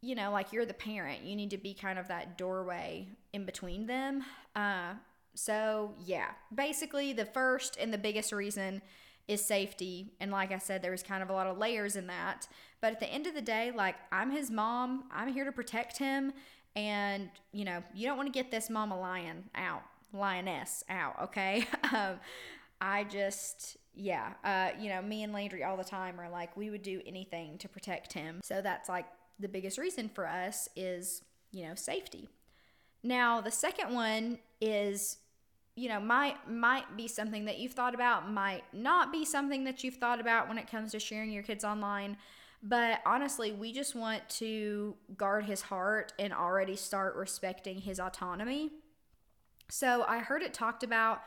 you 0.00 0.14
know, 0.14 0.30
like 0.30 0.52
you're 0.52 0.66
the 0.66 0.74
parent, 0.74 1.22
you 1.22 1.36
need 1.36 1.50
to 1.50 1.58
be 1.58 1.74
kind 1.74 1.98
of 1.98 2.08
that 2.08 2.38
doorway 2.38 3.08
in 3.32 3.44
between 3.44 3.86
them. 3.86 4.24
Uh, 4.54 4.94
so, 5.34 5.94
yeah, 6.04 6.28
basically, 6.54 7.12
the 7.12 7.26
first 7.26 7.76
and 7.78 7.92
the 7.92 7.98
biggest 7.98 8.32
reason 8.32 8.82
is 9.28 9.44
safety. 9.44 10.12
And 10.20 10.30
like 10.30 10.52
I 10.52 10.58
said, 10.58 10.82
there's 10.82 11.02
kind 11.02 11.22
of 11.22 11.30
a 11.30 11.32
lot 11.32 11.46
of 11.46 11.58
layers 11.58 11.96
in 11.96 12.06
that. 12.06 12.46
But 12.80 12.92
at 12.92 13.00
the 13.00 13.06
end 13.06 13.26
of 13.26 13.34
the 13.34 13.42
day, 13.42 13.72
like 13.74 13.96
I'm 14.12 14.30
his 14.30 14.50
mom, 14.50 15.04
I'm 15.12 15.32
here 15.32 15.44
to 15.44 15.52
protect 15.52 15.98
him. 15.98 16.32
And, 16.74 17.30
you 17.52 17.64
know, 17.64 17.82
you 17.94 18.06
don't 18.06 18.16
want 18.16 18.32
to 18.32 18.32
get 18.32 18.50
this 18.50 18.68
mama 18.68 18.98
lion 18.98 19.44
out, 19.54 19.82
lioness 20.12 20.84
out, 20.88 21.14
okay? 21.22 21.66
um, 21.94 22.20
I 22.80 23.04
just, 23.04 23.78
yeah, 23.94 24.34
uh, 24.44 24.70
you 24.78 24.90
know, 24.90 25.00
me 25.00 25.22
and 25.22 25.32
Landry 25.32 25.64
all 25.64 25.78
the 25.78 25.84
time 25.84 26.20
are 26.20 26.28
like, 26.28 26.54
we 26.56 26.68
would 26.68 26.82
do 26.82 27.00
anything 27.06 27.56
to 27.58 27.68
protect 27.68 28.12
him. 28.12 28.40
So 28.44 28.60
that's 28.60 28.88
like 28.90 29.06
the 29.38 29.48
biggest 29.48 29.78
reason 29.78 30.08
for 30.08 30.26
us 30.26 30.68
is, 30.76 31.22
you 31.52 31.66
know, 31.66 31.74
safety. 31.74 32.28
Now, 33.02 33.40
the 33.40 33.50
second 33.50 33.94
one 33.94 34.38
is 34.60 35.18
you 35.76 35.90
know 35.90 36.00
might 36.00 36.50
might 36.50 36.96
be 36.96 37.06
something 37.06 37.44
that 37.44 37.58
you've 37.58 37.74
thought 37.74 37.94
about 37.94 38.30
might 38.30 38.64
not 38.72 39.12
be 39.12 39.24
something 39.24 39.64
that 39.64 39.84
you've 39.84 39.96
thought 39.96 40.20
about 40.20 40.48
when 40.48 40.58
it 40.58 40.68
comes 40.68 40.90
to 40.90 40.98
sharing 40.98 41.30
your 41.30 41.42
kids 41.42 41.64
online 41.64 42.16
but 42.62 43.00
honestly 43.04 43.52
we 43.52 43.72
just 43.72 43.94
want 43.94 44.26
to 44.28 44.96
guard 45.16 45.44
his 45.44 45.60
heart 45.60 46.12
and 46.18 46.32
already 46.32 46.74
start 46.74 47.14
respecting 47.14 47.78
his 47.78 48.00
autonomy 48.00 48.70
so 49.68 50.04
i 50.08 50.18
heard 50.18 50.42
it 50.42 50.54
talked 50.54 50.82
about 50.82 51.20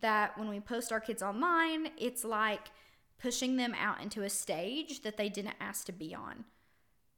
that 0.00 0.38
when 0.38 0.48
we 0.48 0.60
post 0.60 0.92
our 0.92 1.00
kids 1.00 1.22
online 1.22 1.88
it's 1.98 2.24
like 2.24 2.70
pushing 3.18 3.56
them 3.56 3.74
out 3.74 4.00
into 4.00 4.22
a 4.22 4.30
stage 4.30 5.02
that 5.02 5.16
they 5.16 5.28
didn't 5.28 5.56
ask 5.60 5.84
to 5.84 5.92
be 5.92 6.14
on 6.14 6.44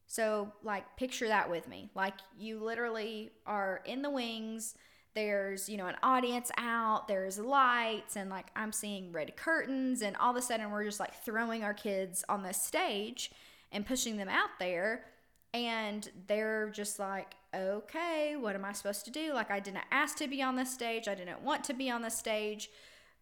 so 0.09 0.51
like 0.65 0.97
picture 0.97 1.29
that 1.29 1.51
with 1.51 1.69
me. 1.69 1.91
Like 1.95 2.15
you 2.37 2.59
literally 2.65 3.31
are 3.47 3.83
in 3.85 4.01
the 4.01 4.11
wings. 4.11 4.75
There's 5.15 5.69
you 5.69 5.77
know 5.77 5.87
an 5.87 5.97
audience 6.03 6.51
out. 6.57 7.09
There's 7.09 7.39
lights 7.39 8.17
and 8.17 8.31
like 8.31 8.47
i'm 8.57 8.73
seeing 8.73 9.13
red 9.13 9.37
curtains. 9.37 10.01
And 10.01 10.17
all 10.17 10.31
of 10.31 10.37
a 10.37 10.43
sudden 10.43 10.71
we're 10.71 10.85
just 10.85 10.99
like 10.99 11.15
throwing 11.25 11.63
our 11.63 11.75
kids 11.75 12.25
on 12.29 12.43
the 12.43 12.55
stage 12.55 13.31
and 13.71 13.87
pushing 13.87 14.17
them 14.17 14.31
out 14.31 14.59
there. 14.59 15.05
And 15.53 16.11
they're 16.27 16.71
just 16.71 16.99
like 16.99 17.35
okay 17.55 18.37
what 18.39 18.55
am 18.55 18.65
i 18.65 18.73
supposed 18.73 19.05
to 19.05 19.11
do? 19.11 19.35
Like 19.35 19.51
i 19.51 19.61
didn't 19.61 19.85
ask 19.91 20.17
to 20.19 20.27
be 20.27 20.43
on 20.43 20.57
this 20.57 20.73
stage. 20.73 21.07
I 21.07 21.15
didn't 21.15 21.43
want 21.43 21.65
to 21.65 21.75
be 21.75 21.91
on 21.91 22.01
the 22.01 22.11
stage 22.11 22.71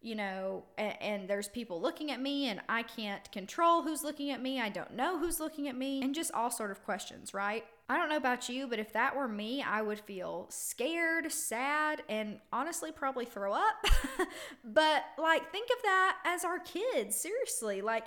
you 0.07 0.15
know 0.15 0.63
and, 0.77 1.01
and 1.01 1.29
there's 1.29 1.47
people 1.47 1.81
looking 1.81 2.11
at 2.11 2.21
me 2.21 2.47
and 2.47 2.61
i 2.69 2.81
can't 2.81 3.31
control 3.31 3.83
who's 3.83 4.03
looking 4.03 4.31
at 4.31 4.41
me 4.41 4.59
i 4.59 4.69
don't 4.69 4.95
know 4.95 5.19
who's 5.19 5.39
looking 5.39 5.67
at 5.67 5.75
me 5.75 6.01
and 6.01 6.15
just 6.15 6.31
all 6.31 6.49
sort 6.49 6.71
of 6.71 6.83
questions 6.83 7.33
right 7.33 7.65
I 7.89 7.95
don't 7.95 8.09
know 8.09 8.17
about 8.17 8.49
you, 8.49 8.67
but 8.67 8.79
if 8.79 8.91
that 8.93 9.15
were 9.15 9.29
me, 9.29 9.63
I 9.63 9.81
would 9.81 10.01
feel 10.01 10.47
scared, 10.49 11.31
sad, 11.31 12.03
and 12.09 12.39
honestly 12.51 12.91
probably 12.91 13.23
throw 13.23 13.53
up. 13.53 13.85
but 14.65 15.03
like, 15.17 15.49
think 15.51 15.69
of 15.69 15.81
that 15.83 16.17
as 16.25 16.43
our 16.43 16.59
kids. 16.59 17.15
Seriously, 17.15 17.81
like, 17.81 18.03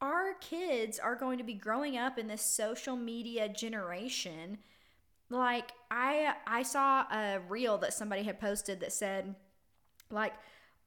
our 0.00 0.34
kids 0.40 0.98
are 0.98 1.14
going 1.14 1.38
to 1.38 1.44
be 1.44 1.54
growing 1.54 1.96
up 1.96 2.18
in 2.18 2.26
this 2.26 2.42
social 2.42 2.96
media 2.96 3.48
generation. 3.48 4.58
Like, 5.28 5.70
I 5.92 6.34
I 6.44 6.64
saw 6.64 7.02
a 7.12 7.38
reel 7.48 7.78
that 7.78 7.94
somebody 7.94 8.24
had 8.24 8.40
posted 8.40 8.80
that 8.80 8.92
said, 8.92 9.36
like, 10.10 10.32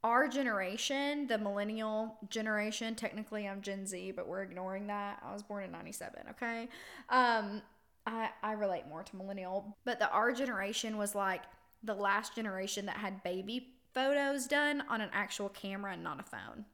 our 0.04 0.28
generation, 0.28 1.28
the 1.28 1.38
millennial 1.38 2.18
generation, 2.30 2.96
technically 2.96 3.48
I'm 3.48 3.62
Gen 3.62 3.86
Z, 3.86 4.12
but 4.12 4.28
we're 4.28 4.44
ignoring 4.44 4.88
that. 4.88 5.22
I 5.26 5.32
was 5.32 5.44
born 5.44 5.64
in 5.64 5.72
97, 5.72 6.24
okay? 6.32 6.68
Um, 7.10 7.62
I, 8.06 8.30
I 8.42 8.52
relate 8.54 8.84
more 8.90 9.04
to 9.04 9.16
millennial, 9.16 9.78
but 9.86 10.00
the 10.00 10.10
our 10.10 10.34
generation 10.34 10.98
was 10.98 11.16
like 11.16 11.44
the 11.84 11.94
last 11.94 12.36
generation 12.36 12.86
that 12.88 12.98
had 12.98 13.24
baby 13.24 13.70
photos 13.94 14.46
done 14.48 14.84
on 14.90 15.00
an 15.00 15.10
actual 15.14 15.50
camera 15.50 15.94
and 15.94 16.04
not 16.04 16.20
a 16.20 16.24
phone. 16.24 16.66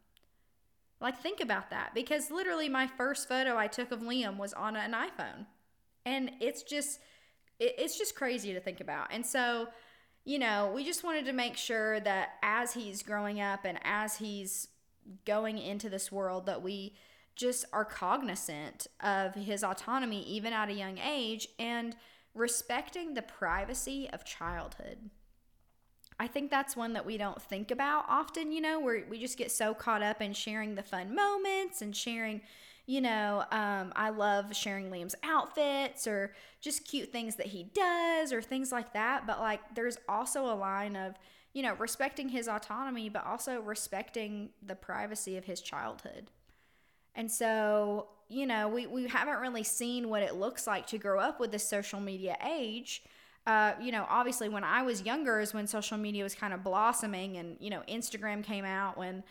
Like, 1.02 1.22
think 1.22 1.40
about 1.40 1.70
that 1.70 1.94
because 1.94 2.32
literally 2.32 2.68
my 2.68 2.88
first 2.88 3.30
photo 3.30 3.58
I 3.58 3.68
took 3.68 3.92
of 3.92 4.02
Liam 4.02 4.38
was 4.38 4.54
on 4.54 4.76
an 4.76 4.94
iPhone. 4.94 5.46
And 6.06 6.32
it's 6.40 6.64
just, 6.64 7.00
it's 7.60 7.98
just 7.98 8.16
crazy 8.16 8.54
to 8.54 8.60
think 8.60 8.82
about. 8.82 9.08
And 9.12 9.26
so, 9.26 9.68
you 10.26 10.40
know, 10.40 10.72
we 10.74 10.84
just 10.84 11.04
wanted 11.04 11.26
to 11.26 11.34
make 11.34 11.58
sure 11.58 12.00
that 12.02 12.34
as 12.44 12.74
he's 12.74 13.02
growing 13.02 13.42
up 13.42 13.66
and 13.66 13.80
as 13.84 14.18
he's 14.18 14.68
going 15.26 15.58
into 15.58 15.90
this 15.90 16.12
world, 16.12 16.46
that 16.46 16.62
we 16.62 16.96
just 17.36 17.66
are 17.72 17.86
cognizant 17.86 18.88
of 19.00 19.34
his 19.34 19.64
autonomy, 19.64 20.24
even 20.24 20.54
at 20.54 20.70
a 20.70 20.74
young 20.74 20.98
age, 20.98 21.48
and 21.58 21.96
respecting 22.34 23.14
the 23.14 23.22
privacy 23.22 24.10
of 24.12 24.26
childhood. 24.26 25.10
I 26.20 26.28
think 26.28 26.52
that's 26.52 26.76
one 26.76 26.94
that 26.94 27.06
we 27.06 27.18
don't 27.18 27.42
think 27.42 27.72
about 27.72 28.04
often, 28.10 28.52
you 28.52 28.60
know, 28.60 28.80
where 28.80 29.06
we 29.10 29.20
just 29.20 29.38
get 29.38 29.52
so 29.52 29.74
caught 29.74 30.04
up 30.04 30.22
in 30.22 30.34
sharing 30.34 30.76
the 30.76 30.84
fun 30.84 31.16
moments 31.16 31.82
and 31.82 31.96
sharing, 31.96 32.42
you 32.90 33.02
know, 33.02 33.44
um, 33.52 33.94
I 33.96 34.10
love 34.10 34.56
sharing 34.56 34.90
Liam's 34.90 35.14
outfits 35.22 36.08
or 36.08 36.34
just 36.60 36.88
cute 36.88 37.12
things 37.12 37.36
that 37.36 37.46
he 37.46 37.66
does 37.66 38.34
or 38.34 38.42
things 38.42 38.72
like 38.72 38.94
that. 38.94 39.28
But 39.28 39.40
like, 39.40 39.62
there's 39.76 40.00
also 40.10 40.52
a 40.52 40.58
line 40.58 40.96
of, 40.96 41.14
you 41.54 41.62
know, 41.62 41.76
respecting 41.76 42.30
his 42.30 42.48
autonomy, 42.48 43.08
but 43.08 43.24
also 43.28 43.62
respecting 43.62 44.50
the 44.66 44.74
privacy 44.74 45.38
of 45.38 45.46
his 45.46 45.62
childhood. 45.62 46.32
And 47.14 47.32
so, 47.32 48.08
you 48.28 48.48
know, 48.48 48.68
we, 48.68 48.88
we 48.88 49.08
haven't 49.08 49.38
really 49.38 49.62
seen 49.64 50.10
what 50.10 50.24
it 50.24 50.34
looks 50.34 50.66
like 50.66 50.88
to 50.88 50.98
grow 50.98 51.20
up 51.20 51.40
with 51.40 51.52
this 51.52 51.70
social 51.70 52.00
media 52.00 52.38
age 52.44 53.04
uh, 53.48 53.74
you 53.82 53.92
know, 53.92 54.06
obviously 54.10 54.48
when 54.48 54.64
I 54.64 54.84
was 54.84 55.02
younger 55.02 55.40
is 55.40 55.56
when 55.56 55.66
social 55.66 55.98
media 55.98 56.24
was 56.24 56.36
kind 56.36 56.54
of 56.54 56.64
blossoming 56.64 57.38
and, 57.38 57.58
you 57.60 57.72
know, 57.72 57.82
Instagram 57.90 58.44
came 58.44 58.64
out 58.64 58.96
when, 58.96 59.24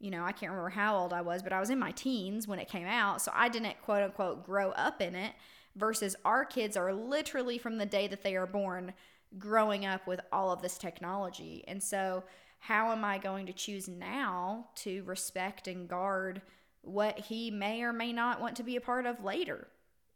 you 0.00 0.10
know, 0.10 0.24
I 0.24 0.32
can't 0.32 0.50
remember 0.50 0.70
how 0.70 0.96
old 0.96 1.12
I 1.12 1.22
was, 1.22 1.42
but 1.42 1.52
I 1.52 1.60
was 1.60 1.70
in 1.70 1.78
my 1.78 1.92
teens 1.92 2.46
when 2.46 2.58
it 2.58 2.68
came 2.68 2.86
out. 2.86 3.22
So 3.22 3.32
I 3.34 3.48
didn't 3.48 3.80
quote 3.82 4.02
unquote 4.02 4.44
grow 4.44 4.70
up 4.72 5.00
in 5.00 5.14
it 5.14 5.32
versus 5.76 6.14
our 6.24 6.44
kids 6.44 6.76
are 6.76 6.92
literally 6.92 7.58
from 7.58 7.78
the 7.78 7.86
day 7.86 8.06
that 8.08 8.22
they 8.22 8.36
are 8.36 8.46
born 8.46 8.92
growing 9.38 9.86
up 9.86 10.06
with 10.06 10.20
all 10.32 10.52
of 10.52 10.62
this 10.62 10.78
technology. 10.78 11.64
And 11.66 11.82
so 11.82 12.24
how 12.60 12.92
am 12.92 13.04
I 13.04 13.18
going 13.18 13.46
to 13.46 13.52
choose 13.52 13.88
now 13.88 14.68
to 14.76 15.02
respect 15.04 15.68
and 15.68 15.88
guard 15.88 16.42
what 16.82 17.18
he 17.18 17.50
may 17.50 17.82
or 17.82 17.92
may 17.92 18.12
not 18.12 18.40
want 18.40 18.56
to 18.56 18.62
be 18.62 18.76
a 18.76 18.80
part 18.80 19.06
of 19.06 19.24
later, 19.24 19.68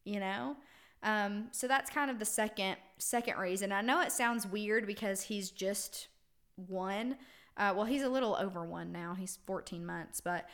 you 0.04 0.20
know? 0.20 0.56
Um, 1.02 1.48
so 1.52 1.68
that's 1.68 1.90
kind 1.90 2.10
of 2.10 2.18
the 2.18 2.24
second 2.24 2.76
second 2.98 3.38
reason. 3.38 3.70
I 3.70 3.82
know 3.82 4.00
it 4.00 4.12
sounds 4.12 4.46
weird 4.46 4.86
because 4.86 5.22
he's 5.22 5.50
just 5.50 6.08
one. 6.56 7.16
Uh, 7.58 7.74
well, 7.76 7.84
he's 7.84 8.02
a 8.02 8.08
little 8.08 8.36
over 8.36 8.64
one 8.64 8.92
now. 8.92 9.14
He's 9.14 9.38
14 9.46 9.84
months, 9.84 10.20
but 10.20 10.46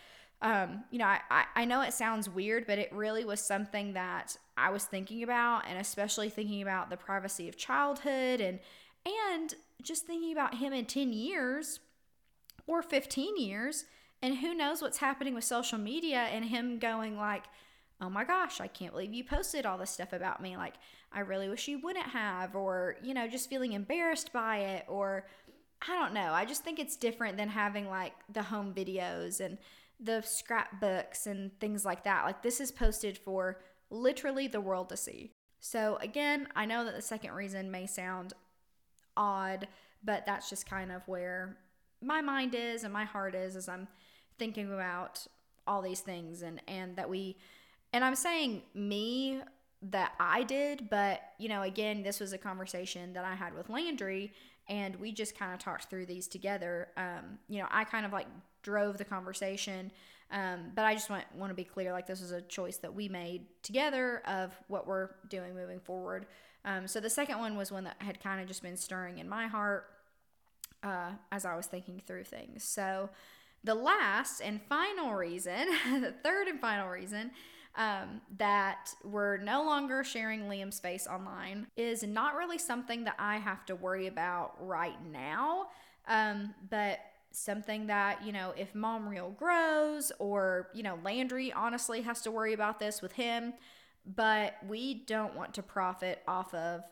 um, 0.42 0.84
you 0.90 0.98
know, 0.98 1.06
I, 1.06 1.20
I, 1.30 1.44
I 1.54 1.64
know 1.64 1.80
it 1.80 1.94
sounds 1.94 2.28
weird, 2.28 2.66
but 2.66 2.78
it 2.78 2.92
really 2.92 3.24
was 3.24 3.40
something 3.40 3.94
that 3.94 4.36
I 4.56 4.70
was 4.70 4.84
thinking 4.84 5.22
about, 5.22 5.64
and 5.66 5.78
especially 5.78 6.28
thinking 6.28 6.60
about 6.60 6.90
the 6.90 6.96
privacy 6.96 7.48
of 7.48 7.56
childhood 7.56 8.40
and 8.40 8.58
and 9.30 9.54
just 9.82 10.06
thinking 10.06 10.32
about 10.32 10.54
him 10.54 10.72
in 10.72 10.86
10 10.86 11.12
years 11.12 11.80
or 12.66 12.82
15 12.82 13.36
years, 13.36 13.84
and 14.22 14.38
who 14.38 14.54
knows 14.54 14.80
what's 14.80 14.98
happening 14.98 15.34
with 15.34 15.44
social 15.44 15.78
media 15.78 16.28
and 16.32 16.46
him 16.46 16.78
going 16.78 17.16
like 17.16 17.44
oh 18.00 18.10
my 18.10 18.24
gosh, 18.24 18.60
I 18.60 18.66
can't 18.66 18.92
believe 18.92 19.14
you 19.14 19.24
posted 19.24 19.66
all 19.66 19.78
this 19.78 19.90
stuff 19.90 20.12
about 20.12 20.42
me. 20.42 20.56
Like, 20.56 20.74
I 21.12 21.20
really 21.20 21.48
wish 21.48 21.68
you 21.68 21.78
wouldn't 21.78 22.06
have, 22.06 22.56
or, 22.56 22.96
you 23.02 23.14
know, 23.14 23.28
just 23.28 23.48
feeling 23.48 23.72
embarrassed 23.72 24.32
by 24.32 24.58
it, 24.58 24.84
or 24.88 25.26
I 25.88 25.94
don't 25.94 26.14
know. 26.14 26.32
I 26.32 26.44
just 26.44 26.64
think 26.64 26.78
it's 26.78 26.96
different 26.96 27.36
than 27.36 27.48
having 27.48 27.88
like 27.88 28.14
the 28.32 28.42
home 28.42 28.72
videos 28.74 29.40
and 29.40 29.58
the 30.00 30.22
scrapbooks 30.22 31.26
and 31.26 31.58
things 31.60 31.84
like 31.84 32.04
that. 32.04 32.24
Like, 32.24 32.42
this 32.42 32.60
is 32.60 32.72
posted 32.72 33.18
for 33.18 33.60
literally 33.90 34.46
the 34.46 34.60
world 34.60 34.88
to 34.90 34.96
see. 34.96 35.32
So, 35.60 35.98
again, 36.00 36.48
I 36.54 36.66
know 36.66 36.84
that 36.84 36.94
the 36.94 37.02
second 37.02 37.32
reason 37.32 37.70
may 37.70 37.86
sound 37.86 38.32
odd, 39.16 39.68
but 40.02 40.26
that's 40.26 40.50
just 40.50 40.68
kind 40.68 40.92
of 40.92 41.06
where 41.08 41.56
my 42.02 42.20
mind 42.20 42.54
is 42.54 42.84
and 42.84 42.92
my 42.92 43.04
heart 43.04 43.34
is 43.34 43.56
as 43.56 43.68
I'm 43.68 43.88
thinking 44.38 44.72
about 44.72 45.26
all 45.66 45.80
these 45.80 46.00
things 46.00 46.42
and 46.42 46.60
and 46.68 46.96
that 46.96 47.08
we 47.08 47.38
and 47.94 48.04
I'm 48.04 48.16
saying 48.16 48.62
me 48.74 49.40
that 49.90 50.12
I 50.18 50.42
did, 50.42 50.90
but 50.90 51.20
you 51.38 51.48
know, 51.48 51.62
again, 51.62 52.02
this 52.02 52.20
was 52.20 52.32
a 52.32 52.38
conversation 52.38 53.12
that 53.14 53.24
I 53.24 53.34
had 53.34 53.54
with 53.54 53.68
Landry, 53.70 54.32
and 54.68 54.96
we 54.96 55.12
just 55.12 55.38
kind 55.38 55.52
of 55.52 55.58
talked 55.58 55.90
through 55.90 56.06
these 56.06 56.26
together. 56.26 56.88
Um, 56.96 57.38
you 57.48 57.60
know, 57.60 57.68
I 57.70 57.84
kind 57.84 58.06
of 58.06 58.12
like 58.12 58.26
drove 58.62 58.98
the 58.98 59.04
conversation, 59.04 59.90
um, 60.30 60.72
but 60.74 60.84
I 60.84 60.94
just 60.94 61.10
want 61.10 61.24
want 61.36 61.50
to 61.50 61.54
be 61.54 61.64
clear, 61.64 61.92
like 61.92 62.06
this 62.06 62.20
was 62.20 62.32
a 62.32 62.42
choice 62.42 62.78
that 62.78 62.94
we 62.94 63.08
made 63.08 63.46
together 63.62 64.22
of 64.26 64.52
what 64.68 64.86
we're 64.86 65.10
doing 65.28 65.54
moving 65.54 65.80
forward. 65.80 66.26
Um, 66.64 66.86
so 66.88 66.98
the 66.98 67.10
second 67.10 67.38
one 67.38 67.56
was 67.56 67.70
one 67.70 67.84
that 67.84 67.96
had 67.98 68.20
kind 68.20 68.40
of 68.40 68.48
just 68.48 68.62
been 68.62 68.76
stirring 68.76 69.18
in 69.18 69.28
my 69.28 69.46
heart 69.46 69.86
uh, 70.82 71.10
as 71.30 71.44
I 71.44 71.56
was 71.56 71.66
thinking 71.66 72.00
through 72.06 72.24
things. 72.24 72.64
So 72.64 73.10
the 73.62 73.74
last 73.74 74.40
and 74.40 74.60
final 74.68 75.14
reason, 75.14 75.66
the 76.00 76.14
third 76.22 76.48
and 76.48 76.60
final 76.60 76.88
reason 76.88 77.32
um, 77.76 78.20
that 78.38 78.94
we're 79.02 79.38
no 79.38 79.64
longer 79.64 80.04
sharing 80.04 80.42
Liam's 80.42 80.78
face 80.78 81.06
online 81.06 81.66
is 81.76 82.02
not 82.02 82.36
really 82.36 82.58
something 82.58 83.04
that 83.04 83.16
I 83.18 83.38
have 83.38 83.66
to 83.66 83.74
worry 83.74 84.06
about 84.06 84.54
right 84.60 85.04
now. 85.10 85.66
Um, 86.06 86.54
but 86.70 87.00
something 87.32 87.88
that, 87.88 88.24
you 88.24 88.32
know, 88.32 88.54
if 88.56 88.74
Mom 88.74 89.08
Real 89.08 89.30
grows 89.30 90.12
or, 90.18 90.68
you 90.72 90.82
know, 90.82 90.98
Landry 91.02 91.52
honestly 91.52 92.02
has 92.02 92.20
to 92.22 92.30
worry 92.30 92.52
about 92.52 92.78
this 92.78 93.02
with 93.02 93.12
him, 93.12 93.54
but 94.06 94.54
we 94.68 95.02
don't 95.06 95.34
want 95.34 95.54
to 95.54 95.62
profit 95.62 96.22
off 96.28 96.54
of, 96.54 96.82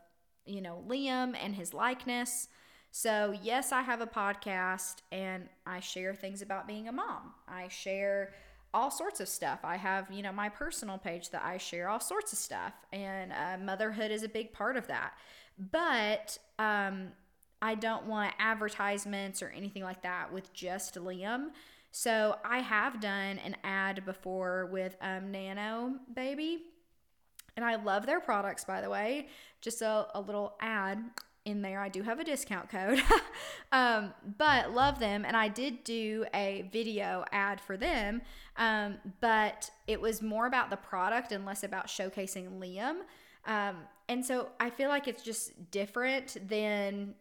you 0.44 0.60
know, 0.60 0.82
Liam 0.88 1.36
and 1.40 1.54
his 1.54 1.72
likeness. 1.72 2.48
So, 2.90 3.34
yes, 3.42 3.70
I 3.70 3.82
have 3.82 4.00
a 4.00 4.06
podcast 4.06 4.96
and 5.12 5.48
I 5.64 5.80
share 5.80 6.14
things 6.14 6.42
about 6.42 6.66
being 6.66 6.88
a 6.88 6.92
mom. 6.92 7.34
I 7.46 7.68
share 7.68 8.34
all 8.74 8.90
sorts 8.90 9.20
of 9.20 9.28
stuff. 9.28 9.60
I 9.64 9.76
have, 9.76 10.10
you 10.10 10.22
know, 10.22 10.32
my 10.32 10.48
personal 10.48 10.98
page 10.98 11.30
that 11.30 11.42
I 11.44 11.58
share 11.58 11.88
all 11.88 12.00
sorts 12.00 12.32
of 12.32 12.38
stuff, 12.38 12.72
and 12.92 13.32
uh, 13.32 13.58
motherhood 13.62 14.10
is 14.10 14.22
a 14.22 14.28
big 14.28 14.52
part 14.52 14.76
of 14.76 14.86
that. 14.86 15.12
But 15.58 16.38
um, 16.58 17.08
I 17.60 17.74
don't 17.74 18.06
want 18.06 18.34
advertisements 18.38 19.42
or 19.42 19.48
anything 19.48 19.82
like 19.82 20.02
that 20.02 20.32
with 20.32 20.52
just 20.52 20.94
Liam. 20.94 21.48
So 21.90 22.36
I 22.44 22.60
have 22.60 23.00
done 23.00 23.38
an 23.44 23.56
ad 23.62 24.04
before 24.06 24.66
with 24.66 24.96
um, 25.02 25.30
Nano 25.30 25.96
Baby, 26.14 26.62
and 27.54 27.64
I 27.64 27.76
love 27.76 28.06
their 28.06 28.20
products, 28.20 28.64
by 28.64 28.80
the 28.80 28.88
way. 28.88 29.28
Just 29.60 29.82
a, 29.82 30.06
a 30.14 30.20
little 30.20 30.54
ad 30.60 31.04
in 31.44 31.62
there. 31.62 31.80
I 31.80 31.88
do 31.88 32.02
have 32.02 32.20
a 32.20 32.24
discount 32.24 32.68
code, 32.68 33.02
um, 33.72 34.12
but 34.38 34.72
love 34.72 34.98
them. 34.98 35.24
And 35.24 35.36
I 35.36 35.48
did 35.48 35.84
do 35.84 36.24
a 36.34 36.68
video 36.72 37.24
ad 37.32 37.60
for 37.60 37.76
them, 37.76 38.22
um, 38.56 38.98
but 39.20 39.70
it 39.86 40.00
was 40.00 40.22
more 40.22 40.46
about 40.46 40.70
the 40.70 40.76
product 40.76 41.32
and 41.32 41.44
less 41.44 41.64
about 41.64 41.88
showcasing 41.88 42.60
Liam. 42.60 43.00
Um, 43.44 43.76
and 44.08 44.24
so 44.24 44.50
I 44.60 44.70
feel 44.70 44.88
like 44.88 45.08
it's 45.08 45.22
just 45.22 45.70
different 45.70 46.36
than, 46.48 47.14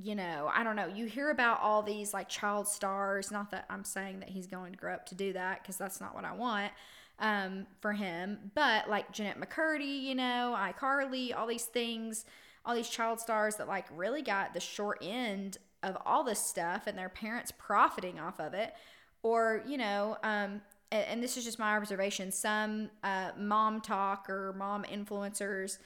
you 0.00 0.14
know, 0.14 0.50
I 0.54 0.62
don't 0.62 0.76
know. 0.76 0.86
You 0.86 1.06
hear 1.06 1.30
about 1.30 1.60
all 1.60 1.82
these 1.82 2.14
like 2.14 2.28
child 2.28 2.68
stars. 2.68 3.32
Not 3.32 3.50
that 3.50 3.66
I'm 3.68 3.84
saying 3.84 4.20
that 4.20 4.28
he's 4.28 4.46
going 4.46 4.72
to 4.72 4.78
grow 4.78 4.94
up 4.94 5.06
to 5.06 5.14
do 5.14 5.32
that 5.32 5.62
because 5.62 5.76
that's 5.76 6.00
not 6.00 6.14
what 6.14 6.24
I 6.24 6.32
want 6.32 6.72
um, 7.18 7.66
for 7.80 7.92
him, 7.92 8.38
but 8.54 8.88
like 8.88 9.12
Jennette 9.12 9.40
McCurdy, 9.40 10.02
you 10.02 10.14
know, 10.14 10.56
iCarly, 10.56 11.36
all 11.36 11.46
these 11.46 11.64
things 11.64 12.24
all 12.68 12.74
these 12.74 12.90
child 12.90 13.18
stars 13.18 13.56
that 13.56 13.66
like 13.66 13.86
really 13.96 14.20
got 14.20 14.52
the 14.52 14.60
short 14.60 14.98
end 15.00 15.56
of 15.82 15.96
all 16.04 16.22
this 16.22 16.38
stuff 16.38 16.86
and 16.86 16.98
their 16.98 17.08
parents 17.08 17.50
profiting 17.56 18.20
off 18.20 18.38
of 18.38 18.52
it. 18.52 18.74
Or 19.22 19.64
you 19.66 19.78
know 19.78 20.18
um, 20.22 20.60
and, 20.92 21.04
and, 21.08 21.22
this 21.22 21.36
is 21.36 21.44
just 21.44 21.58
my 21.58 21.76
observation 21.76 22.30
some 22.30 22.90
uh, 23.02 23.30
mom 23.36 23.80
talk 23.80 24.30
or 24.30 24.54
mom 24.56 24.84
influencers 24.84 25.78